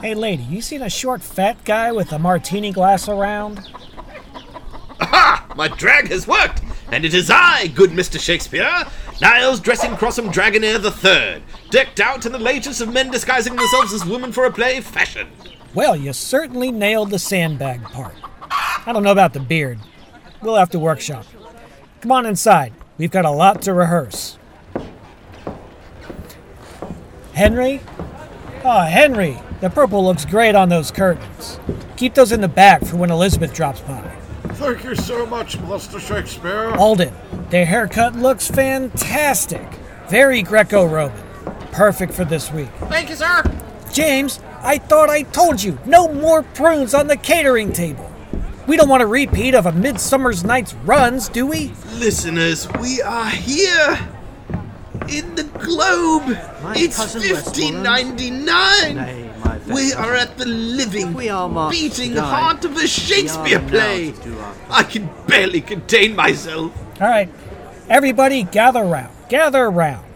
Hey, 0.00 0.14
lady, 0.14 0.44
you 0.44 0.62
seen 0.62 0.82
a 0.82 0.88
short, 0.88 1.22
fat 1.22 1.64
guy 1.64 1.90
with 1.90 2.12
a 2.12 2.20
martini 2.20 2.70
glass 2.70 3.08
around? 3.08 3.68
Aha! 5.00 5.52
My 5.56 5.66
drag 5.66 6.08
has 6.10 6.24
worked, 6.24 6.62
and 6.92 7.04
it 7.04 7.14
is 7.14 7.32
I, 7.32 7.66
good 7.66 7.90
Mr. 7.90 8.20
Shakespeare, 8.20 8.84
Niles 9.20 9.58
Dressing 9.58 9.90
Crossum 9.96 10.32
Dragonair 10.32 10.80
the 10.80 10.92
Third, 10.92 11.42
decked 11.70 11.98
out 11.98 12.26
in 12.26 12.30
the 12.30 12.38
latest 12.38 12.80
of 12.80 12.92
men 12.92 13.10
disguising 13.10 13.56
themselves 13.56 13.92
as 13.92 14.04
women 14.06 14.30
for 14.30 14.44
a 14.44 14.52
play 14.52 14.80
fashion. 14.80 15.26
Well, 15.74 15.96
you 15.96 16.12
certainly 16.12 16.70
nailed 16.70 17.10
the 17.10 17.18
sandbag 17.18 17.82
part. 17.82 18.14
I 18.52 18.92
don't 18.92 19.02
know 19.02 19.10
about 19.10 19.32
the 19.32 19.40
beard. 19.40 19.80
We'll 20.40 20.54
have 20.54 20.70
to 20.70 20.78
workshop. 20.78 21.26
Come 22.02 22.12
on 22.12 22.24
inside. 22.24 22.72
We've 22.98 23.10
got 23.10 23.24
a 23.24 23.30
lot 23.32 23.62
to 23.62 23.74
rehearse. 23.74 24.38
Henry? 27.34 27.80
Oh, 28.64 28.82
Henry, 28.82 29.38
the 29.60 29.70
purple 29.70 30.04
looks 30.04 30.24
great 30.24 30.54
on 30.54 30.68
those 30.68 30.90
curtains. 30.90 31.58
Keep 31.96 32.14
those 32.14 32.32
in 32.32 32.40
the 32.40 32.48
back 32.48 32.84
for 32.84 32.96
when 32.96 33.10
Elizabeth 33.10 33.52
drops 33.52 33.80
by. 33.80 34.00
Thank 34.54 34.84
you 34.84 34.94
so 34.94 35.26
much, 35.26 35.58
Mr. 35.58 36.00
Shakespeare. 36.00 36.70
Alden, 36.76 37.12
their 37.50 37.66
haircut 37.66 38.16
looks 38.16 38.48
fantastic. 38.48 39.66
Very 40.08 40.42
Greco 40.42 40.86
Roman. 40.86 41.16
Perfect 41.72 42.12
for 42.12 42.24
this 42.24 42.52
week. 42.52 42.68
Thank 42.88 43.10
you, 43.10 43.16
sir. 43.16 43.42
James, 43.92 44.40
I 44.60 44.78
thought 44.78 45.08
I 45.10 45.22
told 45.22 45.62
you 45.62 45.78
no 45.86 46.12
more 46.12 46.42
prunes 46.42 46.94
on 46.94 47.06
the 47.06 47.16
catering 47.16 47.72
table. 47.72 48.10
We 48.66 48.76
don't 48.76 48.88
want 48.88 49.02
a 49.02 49.06
repeat 49.06 49.54
of 49.54 49.66
a 49.66 49.72
Midsummer's 49.72 50.44
Night's 50.44 50.74
runs, 50.74 51.28
do 51.28 51.46
we? 51.46 51.72
Listeners, 51.94 52.68
we 52.80 53.00
are 53.00 53.30
here 53.30 53.98
in 55.08 55.34
the 55.36 55.44
globe. 55.44 56.24
it's 56.76 56.96
cousin 56.96 57.22
1599. 57.22 59.27
Nay, 59.44 59.58
my 59.66 59.74
We 59.74 59.92
are 59.92 60.14
at 60.14 60.36
the 60.38 60.46
living, 60.46 61.14
We 61.14 61.28
are 61.28 61.70
beating 61.70 62.14
die. 62.14 62.20
heart 62.28 62.64
of 62.64 62.76
a 62.76 62.86
Shakespeare 62.86 63.60
play. 63.60 64.10
now 64.10 64.16
to 64.16 64.22
do 64.22 64.38
our 64.38 64.54
I 64.70 64.82
can 64.82 65.10
barely 65.26 65.60
contain 65.60 66.14
myself. 66.16 66.72
All 67.00 67.08
right, 67.08 67.28
everybody 67.88 68.42
gather 68.44 68.84
round. 68.84 69.14
Gather 69.28 69.70
round. 69.70 70.06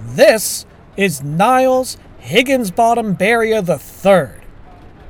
This 0.00 0.64
is 0.96 1.22
Niles 1.22 1.96
Higginsbottom 2.22 3.18
Barrier 3.18 3.62
the 3.62 3.78
Third. 3.78 4.34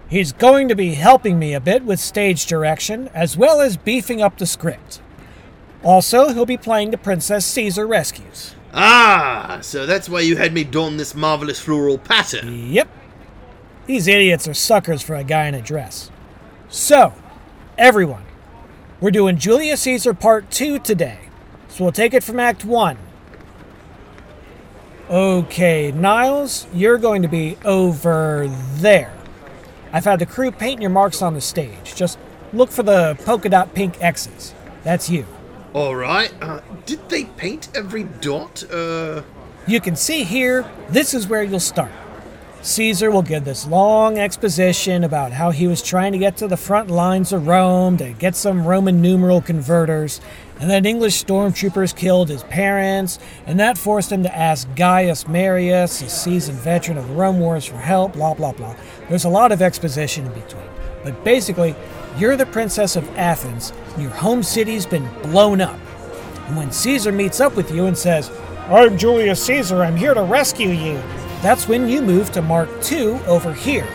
He's 0.09 0.33
going 0.33 0.69
to 0.69 0.75
be 0.75 0.95
helping 0.95 1.39
me 1.39 1.53
a 1.53 1.61
bit 1.61 1.85
with 1.85 2.01
stage 2.01 2.47
direction 2.47 3.09
as 3.13 3.37
well 3.37 3.61
as 3.61 3.77
beefing 3.77 4.23
up 4.23 4.39
the 4.39 4.47
script. 4.47 5.03
Also, 5.83 6.29
he'll 6.29 6.47
be 6.47 6.57
playing 6.57 6.91
the 6.91 6.99
Princess 6.99 7.47
Caesar 7.47 7.87
Rescues. 7.87 8.55
Ah, 8.75 9.59
so 9.63 9.87
that's 9.87 10.09
why 10.09 10.21
you 10.21 10.37
had 10.37 10.53
me 10.53 10.65
don 10.65 10.97
this 10.97 11.15
marvelous 11.15 11.61
floral 11.61 11.99
pattern. 11.99 12.71
Yep. 12.71 12.89
These 13.87 14.07
idiots 14.07 14.47
are 14.47 14.55
suckers 14.55 15.03
for 15.03 15.15
a 15.15 15.25
guy 15.25 15.47
in 15.47 15.55
a 15.55 15.63
dress. 15.63 16.11
So, 16.69 17.15
everyone, 17.79 18.25
we're 19.01 19.11
doing 19.11 19.39
Julius 19.39 19.83
Caesar 19.83 20.13
Part 20.13 20.51
2 20.51 20.81
today. 20.81 21.21
So 21.69 21.85
we'll 21.85 21.93
take 21.93 22.13
it 22.13 22.25
from 22.25 22.41
Act 22.41 22.65
1. 22.65 22.99
Okay, 25.09 25.91
Niles, 25.93 26.67
you're 26.75 26.99
going 26.99 27.23
to 27.23 27.29
be 27.29 27.57
over 27.65 28.47
there. 28.75 29.15
I've 29.91 30.05
had 30.05 30.19
the 30.19 30.27
crew 30.27 30.51
paint 30.51 30.83
your 30.83 30.91
marks 30.91 31.23
on 31.23 31.33
the 31.33 31.41
stage. 31.41 31.95
Just 31.95 32.19
look 32.53 32.71
for 32.71 32.83
the 32.83 33.17
polka 33.25 33.49
dot 33.49 33.75
pink 33.75 33.95
X's. 34.03 34.55
That's 34.85 35.09
you. 35.09 35.25
All 35.75 35.95
right. 35.95 36.33
Uh, 36.41 36.61
did 36.87 37.09
they 37.09 37.25
paint 37.25 37.69
every 37.75 38.05
dot? 38.05 38.65
Uh, 38.73 39.23
You 39.67 39.81
can 39.81 39.97
see 39.97 40.25
here, 40.25 40.65
this 40.89 41.13
is 41.13 41.29
where 41.29 41.43
you'll 41.43 41.61
start. 41.61 41.93
Caesar 42.61 43.11
will 43.11 43.23
give 43.23 43.45
this 43.45 43.67
long 43.67 44.19
exposition 44.19 45.05
about 45.05 45.31
how 45.33 45.51
he 45.51 45.69
was 45.69 45.81
trying 45.81 46.11
to 46.13 46.19
get 46.19 46.37
to 46.39 46.49
the 46.49 46.57
front 46.57 46.91
lines 46.91 47.33
of 47.33 47.47
Rome 47.47 47.97
to 47.99 48.13
get 48.13 48.35
some 48.35 48.67
Roman 48.67 49.01
numeral 49.01 49.41
converters, 49.41 50.21
and 50.59 50.69
then 50.69 50.85
English 50.85 51.23
stormtroopers 51.23 51.95
killed 51.95 52.29
his 52.31 52.43
parents, 52.45 53.21
and 53.47 53.61
that 53.61 53.79
forced 53.79 54.11
him 54.11 54.25
to 54.25 54.37
ask 54.37 54.67
Gaius 54.75 55.29
Marius, 55.29 56.03
a 56.03 56.09
seasoned 56.09 56.59
veteran 56.59 56.99
of 56.99 57.07
the 57.07 57.15
Rome 57.15 57.39
Wars, 57.39 57.65
for 57.65 57.77
help, 57.77 58.15
blah, 58.15 58.35
blah, 58.35 58.53
blah. 58.53 58.75
There's 59.09 59.25
a 59.25 59.29
lot 59.29 59.53
of 59.53 59.63
exposition 59.63 60.27
in 60.27 60.33
between. 60.33 60.65
But 61.05 61.23
basically, 61.23 61.77
you're 62.19 62.37
the 62.37 62.47
princess 62.47 62.97
of 62.97 63.09
Athens, 63.17 63.73
your 63.97 64.11
home 64.11 64.43
city's 64.43 64.85
been 64.85 65.09
blown 65.23 65.61
up. 65.61 65.79
And 66.49 66.57
when 66.57 66.73
Caesar 66.73 67.13
meets 67.13 67.39
up 67.39 67.55
with 67.55 67.71
you 67.71 67.87
and 67.87 67.97
says, 67.97 68.29
I'm 68.69 68.99
Julius 68.99 69.41
Caesar, 69.47 69.85
I'm 69.85 69.95
here 69.95 70.15
to 70.15 70.23
rescue 70.25 70.71
you, 70.71 70.95
that's 71.43 71.69
when 71.69 71.89
you 71.89 72.03
move 72.03 72.33
to 72.33 72.43
Mark 72.43 72.69
II 72.91 73.11
over 73.27 73.53
here. 73.53 73.87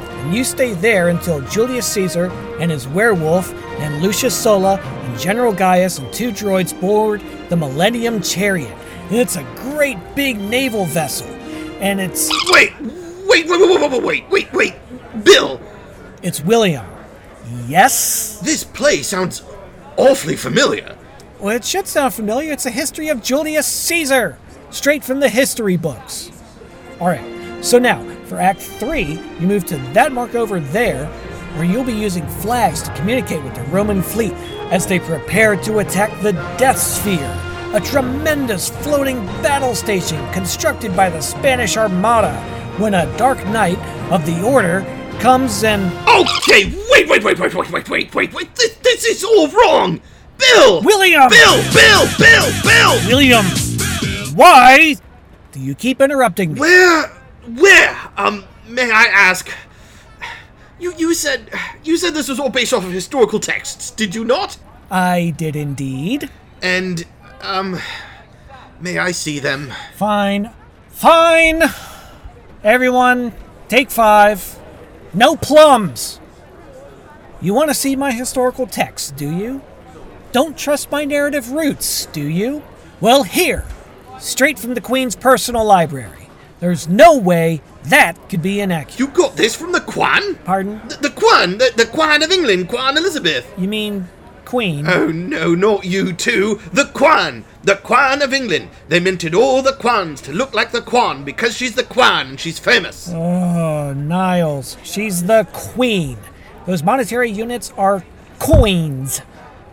And 0.00 0.34
you 0.34 0.42
stay 0.42 0.72
there 0.72 1.10
until 1.10 1.42
Julius 1.42 1.86
Caesar 1.88 2.30
and 2.58 2.70
his 2.70 2.88
werewolf 2.88 3.52
and 3.52 4.02
Lucius 4.02 4.34
Sola 4.34 4.80
and 4.80 5.20
General 5.20 5.52
Gaius 5.52 5.98
and 5.98 6.10
two 6.14 6.30
droids 6.30 6.78
board 6.80 7.22
the 7.50 7.56
Millennium 7.56 8.22
Chariot. 8.22 8.74
And 9.10 9.16
it's 9.16 9.36
a 9.36 9.44
great 9.54 9.98
big 10.14 10.38
naval 10.38 10.86
vessel. 10.86 11.28
And 11.80 12.00
it's. 12.00 12.30
Wait! 12.50 12.72
Wait, 12.80 13.46
wait, 13.46 13.48
wait, 13.48 13.90
wait, 13.90 14.02
wait, 14.02 14.30
wait, 14.30 14.52
wait! 14.54 14.74
Bill! 15.24 15.60
It's 16.22 16.40
William. 16.40 16.95
Yes? 17.66 18.40
this 18.40 18.64
play 18.64 19.02
sounds 19.02 19.42
awfully 19.96 20.36
familiar. 20.36 20.96
Well, 21.40 21.54
it 21.54 21.64
should 21.64 21.86
sound 21.86 22.14
familiar. 22.14 22.52
It's 22.52 22.66
a 22.66 22.70
history 22.70 23.08
of 23.08 23.22
Julius 23.22 23.66
Caesar, 23.66 24.38
straight 24.70 25.04
from 25.04 25.20
the 25.20 25.28
history 25.28 25.76
books. 25.76 26.30
All 27.00 27.08
right, 27.08 27.64
so 27.64 27.78
now 27.78 28.02
for 28.24 28.40
Act 28.40 28.60
3, 28.60 29.02
you 29.38 29.46
move 29.46 29.64
to 29.66 29.76
that 29.92 30.12
mark 30.12 30.34
over 30.34 30.60
there, 30.60 31.06
where 31.54 31.64
you'll 31.64 31.84
be 31.84 31.92
using 31.92 32.26
flags 32.26 32.82
to 32.82 32.94
communicate 32.94 33.42
with 33.42 33.54
the 33.54 33.62
Roman 33.64 34.02
fleet 34.02 34.32
as 34.70 34.86
they 34.86 34.98
prepare 34.98 35.56
to 35.56 35.78
attack 35.78 36.10
the 36.22 36.32
Death 36.58 36.78
Sphere, 36.78 37.40
a 37.74 37.80
tremendous 37.80 38.68
floating 38.68 39.24
battle 39.42 39.74
station 39.74 40.18
constructed 40.32 40.96
by 40.96 41.10
the 41.10 41.20
Spanish 41.20 41.76
Armada, 41.76 42.34
when 42.78 42.94
a 42.94 43.16
dark 43.16 43.38
knight 43.46 43.78
of 44.10 44.26
the 44.26 44.42
Order 44.42 44.80
comes 45.20 45.64
and. 45.64 45.84
Okay, 46.08 46.72
wait, 46.90 47.08
wait, 47.08 47.22
wait, 47.24 47.38
wait, 47.38 47.54
wait, 47.54 47.70
wait, 47.70 47.88
wait, 47.88 48.14
wait, 48.14 48.34
wait. 48.34 48.54
This, 48.54 48.76
this 48.76 49.04
is 49.04 49.24
all 49.24 49.48
wrong. 49.48 50.00
Bill! 50.38 50.82
William! 50.82 51.28
Bill, 51.28 51.56
Bill, 51.72 52.06
Bill, 52.18 52.52
Bill! 52.62 53.08
William! 53.08 53.44
Why 54.34 54.96
do 55.52 55.60
you 55.60 55.74
keep 55.74 56.00
interrupting 56.00 56.54
me? 56.54 56.60
Where, 56.60 57.08
where, 57.56 57.96
um, 58.16 58.44
may 58.68 58.90
I 58.90 59.04
ask? 59.04 59.48
You, 60.78 60.92
you 60.96 61.14
said, 61.14 61.50
you 61.84 61.96
said 61.96 62.12
this 62.12 62.28
was 62.28 62.38
all 62.38 62.50
based 62.50 62.74
off 62.74 62.84
of 62.84 62.92
historical 62.92 63.40
texts, 63.40 63.90
did 63.90 64.14
you 64.14 64.24
not? 64.24 64.58
I 64.90 65.32
did 65.36 65.56
indeed. 65.56 66.30
And, 66.60 67.04
um, 67.40 67.78
may 68.78 68.98
I 68.98 69.12
see 69.12 69.38
them? 69.38 69.72
Fine. 69.94 70.50
Fine! 70.90 71.62
Everyone, 72.62 73.32
take 73.68 73.90
five. 73.90 74.55
No 75.16 75.34
plums! 75.34 76.20
You 77.40 77.54
want 77.54 77.70
to 77.70 77.74
see 77.74 77.96
my 77.96 78.12
historical 78.12 78.66
texts, 78.66 79.10
do 79.10 79.34
you? 79.34 79.62
Don't 80.32 80.58
trust 80.58 80.90
my 80.90 81.06
narrative 81.06 81.52
roots, 81.52 82.04
do 82.06 82.20
you? 82.20 82.62
Well, 83.00 83.22
here, 83.22 83.64
straight 84.18 84.58
from 84.58 84.74
the 84.74 84.80
Queen's 84.82 85.16
personal 85.16 85.64
library. 85.64 86.28
There's 86.60 86.86
no 86.86 87.16
way 87.16 87.62
that 87.84 88.28
could 88.28 88.42
be 88.42 88.60
inaccurate. 88.60 89.00
You 89.00 89.06
got 89.08 89.36
this 89.36 89.56
from 89.56 89.72
the 89.72 89.80
Quan? 89.80 90.34
Pardon? 90.44 90.86
The, 90.86 90.96
the 90.96 91.10
Quan, 91.10 91.56
the, 91.56 91.72
the 91.74 91.86
Quan 91.86 92.22
of 92.22 92.30
England, 92.30 92.68
Quan 92.68 92.98
Elizabeth. 92.98 93.50
You 93.56 93.68
mean 93.68 94.08
Queen? 94.46 94.86
Oh 94.88 95.08
no, 95.08 95.54
not 95.54 95.84
you 95.84 96.12
too. 96.12 96.60
The 96.72 96.86
Quan! 96.94 97.44
The 97.62 97.76
Quan 97.76 98.22
of 98.22 98.32
England. 98.32 98.70
They 98.88 99.00
minted 99.00 99.34
all 99.34 99.60
the 99.60 99.74
Quans 99.74 100.20
to 100.22 100.32
look 100.32 100.54
like 100.54 100.70
the 100.70 100.80
Quan 100.80 101.24
because 101.24 101.56
she's 101.56 101.74
the 101.74 101.84
Quan 101.84 102.28
and 102.28 102.40
she's 102.40 102.58
famous. 102.58 103.10
Oh, 103.12 103.92
Niles. 103.92 104.76
She's 104.82 105.24
the 105.24 105.46
Queen. 105.52 106.16
Those 106.66 106.82
monetary 106.82 107.30
units 107.30 107.72
are 107.76 108.04
coins. 108.38 109.20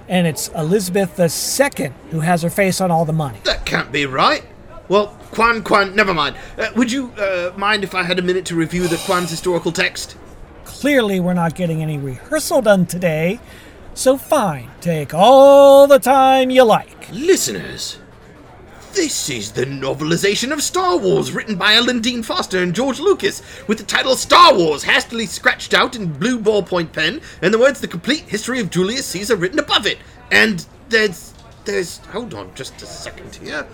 And 0.10 0.28
it's 0.28 0.50
Elizabeth 0.50 1.20
II 1.20 1.92
who 2.12 2.20
has 2.20 2.42
her 2.42 2.50
face 2.50 2.82
on 2.82 2.92
all 2.92 3.06
the 3.06 3.14
money. 3.14 3.40
That 3.46 3.66
can't 3.66 3.92
be 3.92 4.06
right. 4.06 4.44
Well, 4.90 5.08
Quan 5.32 5.64
Quan, 5.64 5.96
never 5.96 6.14
mind. 6.14 6.36
Uh, 6.58 6.70
would 6.76 6.92
you 6.92 7.12
uh, 7.14 7.54
mind 7.56 7.84
if 7.84 7.96
I 7.96 8.04
had 8.04 8.20
a 8.20 8.22
minute 8.22 8.46
to 8.48 8.56
review 8.56 8.88
the 8.88 8.98
Quan's 8.98 9.30
historical 9.30 9.72
text? 9.72 10.18
Clearly, 10.66 11.20
we're 11.20 11.34
not 11.34 11.56
getting 11.56 11.82
any 11.82 11.98
rehearsal 11.98 12.62
done 12.62 12.86
today. 12.86 13.40
So, 13.96 14.18
fine. 14.18 14.70
Take 14.82 15.14
all 15.14 15.88
the 15.88 16.00
time 16.00 16.50
you 16.50 16.64
like. 16.64 17.10
Listeners, 17.12 18.00
this 18.94 19.30
is 19.30 19.52
the 19.52 19.66
novelization 19.66 20.52
of 20.52 20.62
Star 20.62 20.98
Wars 20.98 21.32
written 21.32 21.56
by 21.56 21.74
Alan 21.74 22.00
Dean 22.00 22.22
Foster 22.22 22.62
and 22.62 22.76
George 22.76 23.00
Lucas, 23.00 23.42
with 23.68 23.78
the 23.78 23.84
title 23.84 24.16
Star 24.16 24.56
Wars 24.56 24.84
hastily 24.84 25.26
scratched 25.26 25.74
out 25.74 25.96
in 25.96 26.14
blue 26.14 26.40
ballpoint 26.40 26.92
pen, 26.92 27.22
and 27.42 27.54
the 27.54 27.60
words 27.60 27.82
The 27.82 27.88
Complete 27.88 28.24
History 28.24 28.60
of 28.60 28.70
Julius 28.70 29.06
Caesar 29.08 29.36
written 29.36 29.60
above 29.60 29.86
it. 29.86 29.98
And 30.32 30.66
there's. 30.90 31.34
there's. 31.66 31.98
hold 31.98 32.34
on 32.34 32.54
just 32.56 32.82
a 32.82 32.86
second 32.86 33.36
here. 33.36 33.68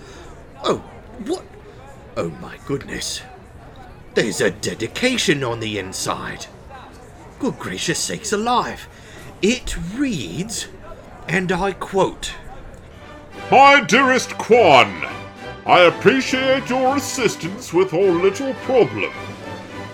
Oh, 0.64 0.78
what? 1.26 1.44
Oh 2.16 2.30
my 2.42 2.58
goodness. 2.66 3.22
There's 4.14 4.40
a 4.40 4.50
dedication 4.50 5.44
on 5.44 5.60
the 5.60 5.78
inside. 5.78 6.46
Good 7.38 7.58
gracious 7.58 7.98
sakes 7.98 8.32
alive. 8.32 8.88
It 9.42 9.74
reads, 9.96 10.68
and 11.26 11.50
I 11.50 11.72
quote. 11.72 12.34
My 13.50 13.80
dearest 13.80 14.36
Quan, 14.36 15.06
I 15.64 15.80
appreciate 15.84 16.68
your 16.68 16.96
assistance 16.96 17.72
with 17.72 17.94
our 17.94 18.10
little 18.10 18.52
problem. 18.66 19.12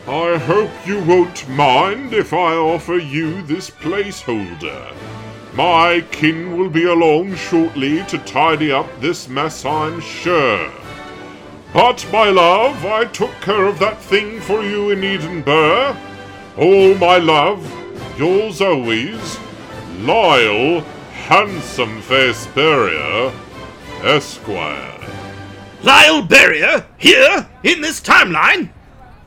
I 0.08 0.36
hope 0.36 0.70
you 0.84 1.00
won't 1.04 1.48
mind 1.48 2.12
if 2.12 2.32
I 2.32 2.56
offer 2.56 2.96
you 2.96 3.40
this 3.42 3.70
placeholder. 3.70 4.92
My 5.54 6.04
kin 6.10 6.58
will 6.58 6.68
be 6.68 6.86
along 6.86 7.36
shortly 7.36 8.02
to 8.06 8.18
tidy 8.18 8.72
up 8.72 8.88
this 9.00 9.28
mess, 9.28 9.64
I'm 9.64 10.00
sure. 10.00 10.72
But, 11.72 12.04
my 12.12 12.30
love, 12.30 12.84
I 12.84 13.04
took 13.04 13.30
care 13.42 13.66
of 13.66 13.78
that 13.78 14.02
thing 14.02 14.40
for 14.40 14.64
you 14.64 14.90
in 14.90 15.04
Edinburgh. 15.04 15.96
Oh, 16.56 16.94
my 16.96 17.18
love, 17.18 17.64
yours 18.18 18.60
always, 18.60 19.38
Lyle 20.00 20.80
Handsome 21.12 22.00
Face 22.02 22.46
Barrier, 22.48 23.32
Esquire. 24.02 25.00
Lyle 25.82 26.22
Barrier, 26.22 26.86
here, 26.96 27.48
in 27.62 27.80
this 27.80 28.00
timeline? 28.00 28.70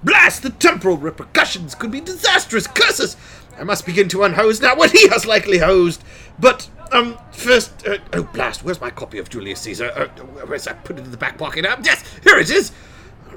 Blast, 0.03 0.43
the 0.43 0.49
temporal 0.49 0.97
repercussions 0.97 1.75
could 1.75 1.91
be 1.91 2.01
disastrous 2.01 2.67
curses! 2.67 3.17
I 3.57 3.63
must 3.63 3.85
begin 3.85 4.07
to 4.09 4.19
unhose 4.19 4.61
now 4.61 4.75
what 4.75 4.91
he 4.91 5.09
has 5.09 5.25
likely 5.25 5.57
hosed. 5.57 6.01
But, 6.39 6.69
um, 6.93 7.17
first, 7.31 7.85
uh, 7.85 7.97
oh, 8.13 8.23
blast, 8.23 8.63
where's 8.63 8.79
my 8.79 8.89
copy 8.89 9.19
of 9.19 9.29
Julius 9.29 9.59
Caesar? 9.61 9.91
Uh, 9.93 10.07
where's 10.45 10.63
that? 10.63 10.85
Put 10.85 10.97
it 10.97 11.03
in 11.03 11.11
the 11.11 11.17
back 11.17 11.37
pocket. 11.37 11.65
Yes, 11.83 12.03
here 12.23 12.37
it 12.37 12.49
is! 12.49 12.71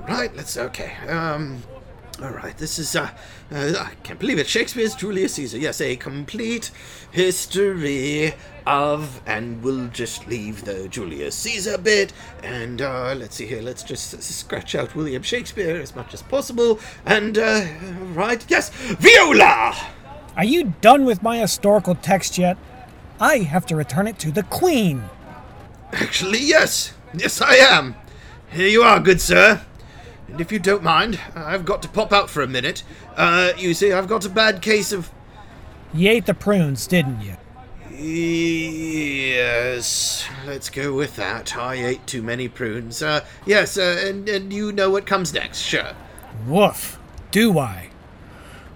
Alright, 0.02 0.34
let's, 0.36 0.56
okay, 0.56 0.94
um, 1.08 1.62
alright, 2.20 2.56
this 2.58 2.78
is, 2.78 2.94
uh, 2.94 3.10
uh, 3.50 3.74
I 3.78 3.94
can't 4.02 4.18
believe 4.18 4.38
it, 4.38 4.46
Shakespeare's 4.46 4.94
Julius 4.94 5.34
Caesar. 5.34 5.58
Yes, 5.58 5.80
a 5.80 5.96
complete 5.96 6.70
history 7.10 8.34
of, 8.66 9.20
and 9.26 9.62
we'll 9.62 9.88
just 9.88 10.26
leave 10.26 10.64
the 10.64 10.88
Julius 10.88 11.34
Caesar 11.36 11.78
bit, 11.78 12.12
and, 12.42 12.82
uh, 12.82 13.14
let's 13.16 13.36
see 13.36 13.46
here, 13.46 13.62
let's 13.62 13.82
just 13.82 14.22
scratch 14.22 14.74
out 14.74 14.94
William 14.94 15.22
Shakespeare 15.22 15.76
as 15.76 15.96
much 15.96 16.14
as 16.14 16.22
possible, 16.22 16.78
and, 17.06 17.38
uh, 17.38 17.64
right, 18.12 18.44
yes, 18.48 18.68
Viola! 18.70 19.74
Are 20.36 20.44
you 20.44 20.74
done 20.80 21.04
with 21.04 21.22
my 21.22 21.38
historical 21.38 21.94
text 21.94 22.38
yet? 22.38 22.56
I 23.20 23.38
have 23.38 23.66
to 23.66 23.76
return 23.76 24.06
it 24.06 24.18
to 24.20 24.30
the 24.30 24.42
Queen. 24.44 25.04
Actually, 25.92 26.40
yes, 26.40 26.94
yes, 27.14 27.40
I 27.40 27.54
am. 27.56 27.96
Here 28.50 28.68
you 28.68 28.82
are, 28.82 29.00
good 29.00 29.20
sir. 29.20 29.62
And 30.28 30.40
if 30.40 30.50
you 30.50 30.58
don't 30.58 30.82
mind, 30.82 31.20
I've 31.34 31.64
got 31.64 31.82
to 31.82 31.88
pop 31.88 32.12
out 32.12 32.30
for 32.30 32.42
a 32.42 32.46
minute. 32.46 32.82
Uh, 33.16 33.52
you 33.56 33.74
see, 33.74 33.92
I've 33.92 34.08
got 34.08 34.24
a 34.24 34.30
bad 34.30 34.62
case 34.62 34.92
of. 34.92 35.10
You 35.92 36.10
ate 36.10 36.26
the 36.26 36.34
prunes, 36.34 36.86
didn't 36.86 37.20
you? 37.20 37.36
Yes, 39.34 40.24
let's 40.46 40.70
go 40.70 40.94
with 40.94 41.16
that. 41.16 41.56
I 41.56 41.74
ate 41.74 42.06
too 42.06 42.22
many 42.22 42.48
prunes. 42.48 43.02
Uh, 43.02 43.24
yes, 43.46 43.76
uh, 43.76 44.02
and, 44.04 44.28
and 44.28 44.52
you 44.52 44.72
know 44.72 44.90
what 44.90 45.06
comes 45.06 45.32
next, 45.32 45.58
sure. 45.60 45.92
Woof. 46.46 46.98
Do 47.30 47.58
I? 47.58 47.90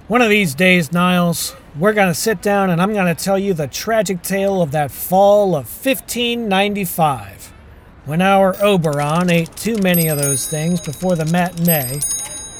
One 0.08 0.22
of 0.22 0.28
these 0.30 0.54
days, 0.54 0.92
Niles, 0.92 1.56
we're 1.76 1.92
going 1.92 2.08
to 2.08 2.14
sit 2.14 2.40
down 2.40 2.70
and 2.70 2.80
I'm 2.80 2.92
going 2.92 3.12
to 3.14 3.24
tell 3.24 3.38
you 3.38 3.52
the 3.54 3.66
tragic 3.66 4.22
tale 4.22 4.62
of 4.62 4.70
that 4.70 4.90
fall 4.90 5.56
of 5.56 5.64
1595. 5.66 7.35
When 8.06 8.22
our 8.22 8.54
Oberon 8.62 9.30
ate 9.30 9.54
too 9.56 9.78
many 9.78 10.06
of 10.06 10.16
those 10.16 10.48
things 10.48 10.80
before 10.80 11.16
the 11.16 11.24
matinee, 11.24 12.00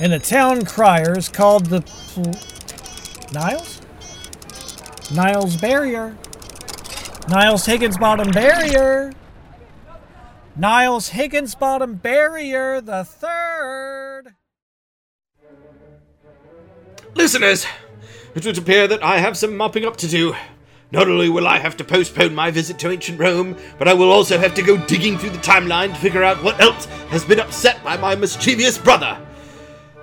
and 0.00 0.12
the 0.12 0.18
town 0.18 0.64
criers 0.64 1.28
called 1.28 1.66
the. 1.66 1.82
pl- 1.82 2.35
Niles? 3.32 3.80
Niles 5.14 5.56
Barrier. 5.56 6.16
Niles 7.28 7.64
Higginsbottom 7.64 8.32
Barrier. 8.32 9.12
Niles 10.57 11.11
Higginsbottom 11.11 12.03
Barrier 12.03 12.80
the 12.80 13.05
third. 13.05 14.34
Listeners, 17.14 17.66
it 18.34 18.44
would 18.44 18.59
appear 18.59 18.88
that 18.88 19.03
I 19.03 19.18
have 19.18 19.36
some 19.36 19.57
mopping 19.57 19.84
up 19.84 19.97
to 19.99 20.09
do. 20.09 20.34
Not 20.93 21.09
only 21.09 21.28
will 21.28 21.49
I 21.49 21.59
have 21.59 21.76
to 21.78 21.84
postpone 21.84 22.34
my 22.34 22.53
visit 22.53 22.78
to 22.78 22.91
ancient 22.91 23.18
Rome, 23.18 23.57
but 23.76 23.89
I 23.89 23.95
will 23.95 24.12
also 24.12 24.39
have 24.39 24.55
to 24.55 24.62
go 24.62 24.76
digging 24.87 25.18
through 25.18 25.30
the 25.30 25.39
timeline 25.39 25.89
to 25.89 26.01
figure 26.01 26.22
out 26.22 26.43
what 26.45 26.61
else 26.61 26.84
has 27.11 27.24
been 27.24 27.41
upset 27.41 27.82
by 27.82 27.97
my 27.97 28.14
mischievous 28.14 28.78
brother. 28.78 29.20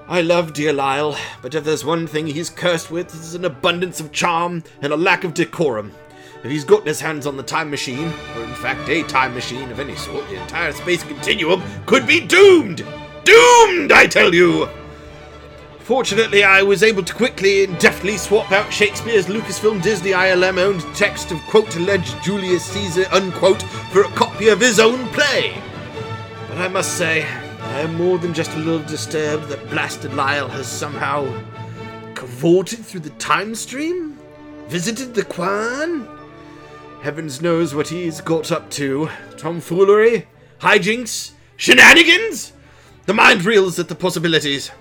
I 0.10 0.20
love 0.20 0.52
dear 0.52 0.74
Lyle, 0.74 1.18
but 1.42 1.56
if 1.56 1.64
there's 1.64 1.86
one 1.86 2.06
thing 2.06 2.28
he's 2.28 2.50
cursed 2.50 2.92
with, 2.92 3.06
it's 3.16 3.34
an 3.34 3.46
abundance 3.46 4.02
of 4.02 4.12
charm 4.12 4.66
and 4.82 4.92
a 4.92 4.98
lack 4.98 5.24
of 5.24 5.34
decorum. 5.34 5.94
If 6.44 6.52
he's 6.52 6.66
gotten 6.66 6.88
his 6.88 7.00
hands 7.00 7.26
on 7.26 7.38
the 7.38 7.44
time 7.44 7.70
machine, 7.70 8.12
or 8.36 8.44
in 8.44 8.54
fact 8.56 8.90
a 8.90 9.04
time 9.04 9.34
machine 9.34 9.72
of 9.72 9.80
any 9.80 9.96
sort, 9.96 10.28
the 10.28 10.42
entire 10.42 10.74
space 10.74 11.04
continuum 11.04 11.64
could 11.86 12.06
be 12.06 12.20
doomed! 12.20 12.86
Doomed, 13.24 13.94
I 13.94 14.08
tell 14.10 14.36
you! 14.36 14.68
Fortunately, 15.84 16.46
I 16.46 16.62
was 16.62 16.82
able 16.82 17.04
to 17.04 17.14
quickly 17.14 17.66
and 17.66 17.78
deftly 17.78 18.16
swap 18.18 18.54
out 18.54 18.72
Shakespeare's 18.72 19.26
Lucasfilm 19.26 19.84
Disney 19.84 20.12
ILM 20.12 20.58
owned 20.58 20.82
text 20.96 21.30
of 21.32 21.42
quote 21.42 21.76
alleged 21.76 22.24
Julius 22.24 22.64
Caesar 22.68 23.06
unquote 23.12 23.62
for 23.92 24.04
a 24.04 24.12
copy 24.12 24.48
of 24.48 24.62
his 24.62 24.80
own 24.80 25.06
play. 25.10 25.62
But 26.48 26.60
I 26.60 26.70
must 26.70 26.98
say, 26.98 27.26
I 27.26 27.82
am 27.82 27.96
more 27.96 28.18
than 28.18 28.34
just 28.34 28.54
a 28.54 28.60
little 28.60 28.88
disturbed 28.88 29.50
that 29.50 29.70
blasted 29.70 30.14
Lyle 30.14 30.48
has 30.48 30.68
somehow 30.68 31.26
cavorted 32.16 32.80
through 32.80 33.02
the 33.02 33.10
time 33.12 33.54
stream? 33.54 34.18
Visited 34.68 35.14
the 35.14 35.26
Quan? 35.26 36.08
Heavens 37.02 37.42
knows 37.42 37.76
what 37.76 37.90
he's 37.90 38.22
got 38.22 38.54
up 38.54 38.70
to. 38.72 39.10
Tomfoolery? 39.36 40.28
Hijinks? 40.60 41.34
Shenanigans? 41.58 42.54
The 43.06 43.14
mind 43.14 43.44
reels 43.44 43.80
at 43.80 43.90
the 43.90 43.96
possibilities. 43.96 44.72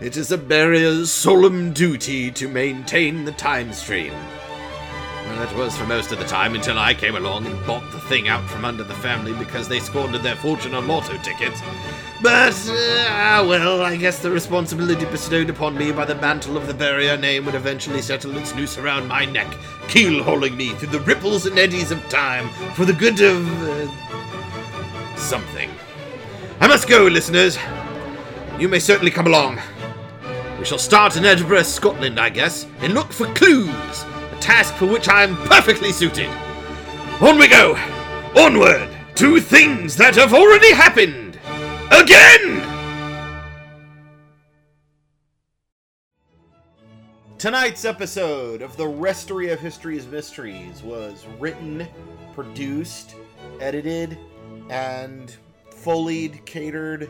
It 0.00 0.16
is 0.16 0.30
a 0.30 0.38
barrier's 0.38 1.10
solemn 1.10 1.72
duty 1.72 2.30
to 2.30 2.48
maintain 2.48 3.24
the 3.24 3.32
time 3.32 3.72
stream. 3.72 4.12
Well, 5.26 5.42
it 5.42 5.56
was 5.56 5.76
for 5.76 5.86
most 5.86 6.12
of 6.12 6.20
the 6.20 6.24
time 6.24 6.54
until 6.54 6.78
I 6.78 6.94
came 6.94 7.16
along 7.16 7.46
and 7.46 7.66
bought 7.66 7.90
the 7.90 7.98
thing 8.00 8.28
out 8.28 8.48
from 8.48 8.64
under 8.64 8.84
the 8.84 8.94
family 8.94 9.32
because 9.32 9.68
they 9.68 9.80
squandered 9.80 10.22
their 10.22 10.36
fortune 10.36 10.74
on 10.74 10.86
lotto 10.86 11.18
tickets. 11.18 11.60
But, 12.22 12.54
uh, 12.68 13.06
ah, 13.10 13.44
well, 13.48 13.82
I 13.82 13.96
guess 13.96 14.20
the 14.20 14.30
responsibility 14.30 15.04
bestowed 15.06 15.50
upon 15.50 15.76
me 15.76 15.90
by 15.90 16.04
the 16.04 16.14
mantle 16.14 16.56
of 16.56 16.68
the 16.68 16.74
barrier 16.74 17.16
name 17.16 17.44
would 17.46 17.56
eventually 17.56 18.00
settle 18.00 18.36
its 18.38 18.54
noose 18.54 18.78
around 18.78 19.08
my 19.08 19.24
neck, 19.24 19.52
keel-hauling 19.88 20.56
me 20.56 20.70
through 20.74 20.90
the 20.90 21.00
ripples 21.00 21.44
and 21.46 21.58
eddies 21.58 21.90
of 21.90 22.08
time 22.08 22.48
for 22.74 22.84
the 22.84 22.92
good 22.92 23.20
of. 23.20 23.46
Uh, 23.62 25.16
something. 25.16 25.70
I 26.60 26.68
must 26.68 26.88
go, 26.88 27.02
listeners. 27.02 27.58
You 28.60 28.68
may 28.68 28.78
certainly 28.78 29.10
come 29.10 29.26
along. 29.26 29.58
We 30.58 30.64
shall 30.64 30.78
start 30.78 31.16
in 31.16 31.24
Edinburgh, 31.24 31.62
Scotland, 31.62 32.18
I 32.18 32.30
guess, 32.30 32.66
and 32.80 32.92
look 32.92 33.12
for 33.12 33.32
clues, 33.34 34.04
a 34.32 34.38
task 34.40 34.74
for 34.74 34.86
which 34.86 35.08
I 35.08 35.22
am 35.22 35.36
perfectly 35.46 35.92
suited. 35.92 36.28
On 37.20 37.38
we 37.38 37.46
go! 37.46 37.76
Onward 38.36 38.88
to 39.14 39.40
things 39.40 39.96
that 39.96 40.16
have 40.16 40.34
already 40.34 40.72
happened! 40.72 41.38
Again! 41.92 42.64
Tonight's 47.38 47.84
episode 47.84 48.60
of 48.60 48.76
the 48.76 48.84
Restory 48.84 49.52
of 49.52 49.60
History's 49.60 50.08
Mysteries 50.08 50.82
was 50.82 51.24
written, 51.38 51.86
produced, 52.34 53.14
edited, 53.60 54.18
and 54.70 55.36
foleyed, 55.70 56.44
catered, 56.46 57.08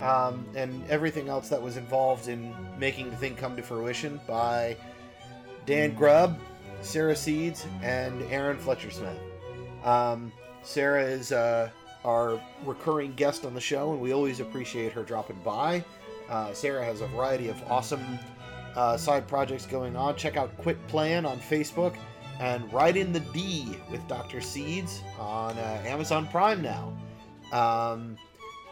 um, 0.00 0.44
and 0.54 0.84
everything 0.88 1.28
else 1.28 1.48
that 1.48 1.60
was 1.60 1.76
involved 1.76 2.28
in 2.28 2.54
making 2.78 3.10
the 3.10 3.16
thing 3.16 3.34
come 3.34 3.56
to 3.56 3.62
fruition 3.62 4.20
by 4.26 4.76
Dan 5.66 5.94
Grubb, 5.94 6.38
Sarah 6.80 7.16
Seeds, 7.16 7.66
and 7.82 8.22
Aaron 8.24 8.58
Fletcher 8.58 8.90
Smith. 8.90 9.18
Um, 9.84 10.32
Sarah 10.62 11.04
is 11.04 11.32
uh, 11.32 11.70
our 12.04 12.40
recurring 12.64 13.12
guest 13.14 13.44
on 13.44 13.54
the 13.54 13.60
show, 13.60 13.92
and 13.92 14.00
we 14.00 14.12
always 14.12 14.40
appreciate 14.40 14.92
her 14.92 15.02
dropping 15.02 15.38
by. 15.44 15.84
Uh, 16.28 16.52
Sarah 16.52 16.84
has 16.84 17.00
a 17.00 17.06
variety 17.08 17.48
of 17.48 17.62
awesome 17.70 18.18
uh, 18.76 18.96
side 18.96 19.26
projects 19.26 19.66
going 19.66 19.96
on. 19.96 20.16
Check 20.16 20.36
out 20.36 20.56
Quit 20.58 20.84
Plan 20.88 21.26
on 21.26 21.38
Facebook 21.38 21.96
and 22.38 22.72
Ride 22.72 22.96
in 22.96 23.12
the 23.12 23.20
D 23.20 23.76
with 23.90 24.06
Dr. 24.06 24.40
Seeds 24.40 25.02
on 25.18 25.58
uh, 25.58 25.82
Amazon 25.84 26.26
Prime 26.28 26.62
now. 26.62 26.92
Um, 27.52 28.16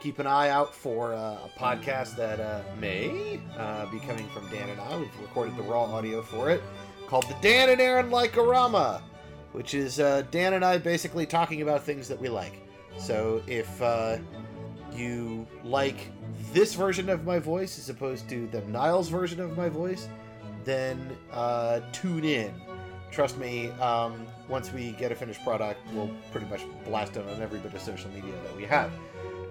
keep 0.06 0.20
an 0.20 0.26
eye 0.28 0.50
out 0.50 0.72
for 0.72 1.12
uh, 1.12 1.36
a 1.46 1.50
podcast 1.58 2.14
that 2.14 2.38
uh, 2.38 2.62
may 2.78 3.40
uh, 3.58 3.86
be 3.86 3.98
coming 3.98 4.28
from 4.28 4.48
Dan 4.50 4.68
and 4.68 4.80
I. 4.80 4.98
We've 4.98 5.20
recorded 5.20 5.56
the 5.56 5.64
raw 5.64 5.82
audio 5.82 6.22
for 6.22 6.48
it 6.48 6.62
called 7.08 7.24
the 7.28 7.34
Dan 7.40 7.70
and 7.70 7.80
Aaron 7.80 8.08
Like-a-Rama, 8.08 9.02
which 9.50 9.74
is 9.74 9.98
uh, 9.98 10.22
Dan 10.30 10.52
and 10.52 10.64
I 10.64 10.78
basically 10.78 11.26
talking 11.26 11.62
about 11.62 11.82
things 11.82 12.06
that 12.06 12.20
we 12.20 12.28
like. 12.28 12.52
So 12.98 13.42
if 13.48 13.82
uh, 13.82 14.18
you 14.94 15.44
like 15.64 16.12
this 16.52 16.74
version 16.74 17.08
of 17.08 17.24
my 17.24 17.40
voice 17.40 17.76
as 17.76 17.90
opposed 17.90 18.28
to 18.28 18.46
the 18.52 18.60
Niles 18.62 19.08
version 19.08 19.40
of 19.40 19.56
my 19.56 19.68
voice, 19.68 20.08
then 20.62 21.16
uh, 21.32 21.80
tune 21.90 22.24
in. 22.24 22.54
Trust 23.10 23.38
me, 23.38 23.70
um, 23.80 24.24
once 24.48 24.72
we 24.72 24.92
get 24.92 25.10
a 25.10 25.16
finished 25.16 25.42
product, 25.42 25.80
we'll 25.92 26.10
pretty 26.30 26.46
much 26.46 26.62
blast 26.84 27.16
it 27.16 27.26
on 27.28 27.42
every 27.42 27.58
bit 27.58 27.74
of 27.74 27.80
social 27.80 28.10
media 28.10 28.32
that 28.44 28.56
we 28.56 28.62
have. 28.66 28.92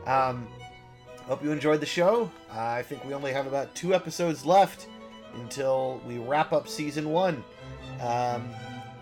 Um, 0.06 0.48
hope 1.28 1.44
you 1.44 1.52
enjoyed 1.52 1.80
the 1.80 1.86
show. 1.86 2.32
I 2.52 2.84
think 2.84 3.04
we 3.06 3.14
only 3.14 3.34
have 3.34 3.48
about 3.48 3.74
two 3.76 3.94
episodes 3.94 4.46
left 4.46 4.88
until 5.36 6.02
we 6.08 6.18
wrap 6.18 6.54
up 6.54 6.68
season 6.68 7.10
one. 7.10 7.44
Um, 8.02 8.50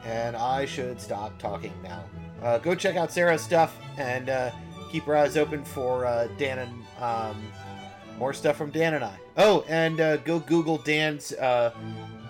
and 0.06 0.36
I 0.36 0.66
should 0.66 1.00
stop 1.00 1.38
talking 1.40 1.74
now. 1.84 2.04
Uh, 2.42 2.58
go 2.58 2.76
check 2.76 2.96
out 2.96 3.12
Sarah's 3.12 3.42
stuff 3.42 3.78
and 3.98 4.30
uh, 4.30 4.52
keep 4.92 5.08
your 5.08 5.18
eyes 5.18 5.38
open 5.38 5.64
for 5.64 6.06
uh, 6.06 6.28
Dan 6.38 6.60
and 6.60 6.84
um, 7.02 7.42
more 8.18 8.34
stuff 8.34 8.58
from 8.58 8.70
Dan 8.70 8.94
and 8.94 9.04
I. 9.04 9.18
Oh, 9.38 9.66
and 9.68 10.00
uh, 10.00 10.18
go 10.18 10.40
Google 10.40 10.78
Dan's 10.78 11.32
uh, 11.34 11.74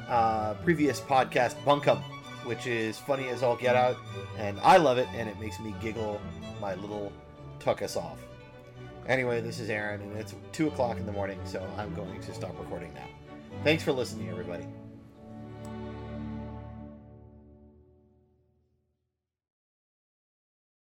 uh, 0.07 0.53
previous 0.63 1.01
podcast, 1.01 1.55
Bunkum, 1.65 2.01
which 2.45 2.67
is 2.67 2.97
funny 2.97 3.28
as 3.30 3.43
all 3.43 3.55
get 3.55 3.76
out, 3.76 3.97
and 4.38 4.59
I 4.61 4.78
love 4.78 4.97
it, 4.97 5.07
and 5.15 5.28
it 5.28 5.39
makes 5.39 5.59
me 5.59 5.74
giggle 5.82 6.21
my 6.61 6.76
little 6.76 7.11
tuck 7.59 7.82
us 7.82 7.95
off. 7.95 8.17
Anyway, 9.08 9.41
this 9.41 9.60
is 9.60 9.70
Aaron, 9.70 10.01
and 10.01 10.18
it's 10.18 10.34
2 10.54 10.70
o'clock 10.70 10.97
in 10.97 11.06
the 11.06 11.12
morning, 11.12 11.39
so 11.43 11.68
I'm 11.78 11.93
going 11.93 12.22
to 12.22 12.34
stop 12.34 12.58
recording 12.58 12.93
now. 12.93 13.08
Thanks 13.64 13.84
for 13.84 13.91
listening, 13.91 14.30
everybody. 14.30 14.66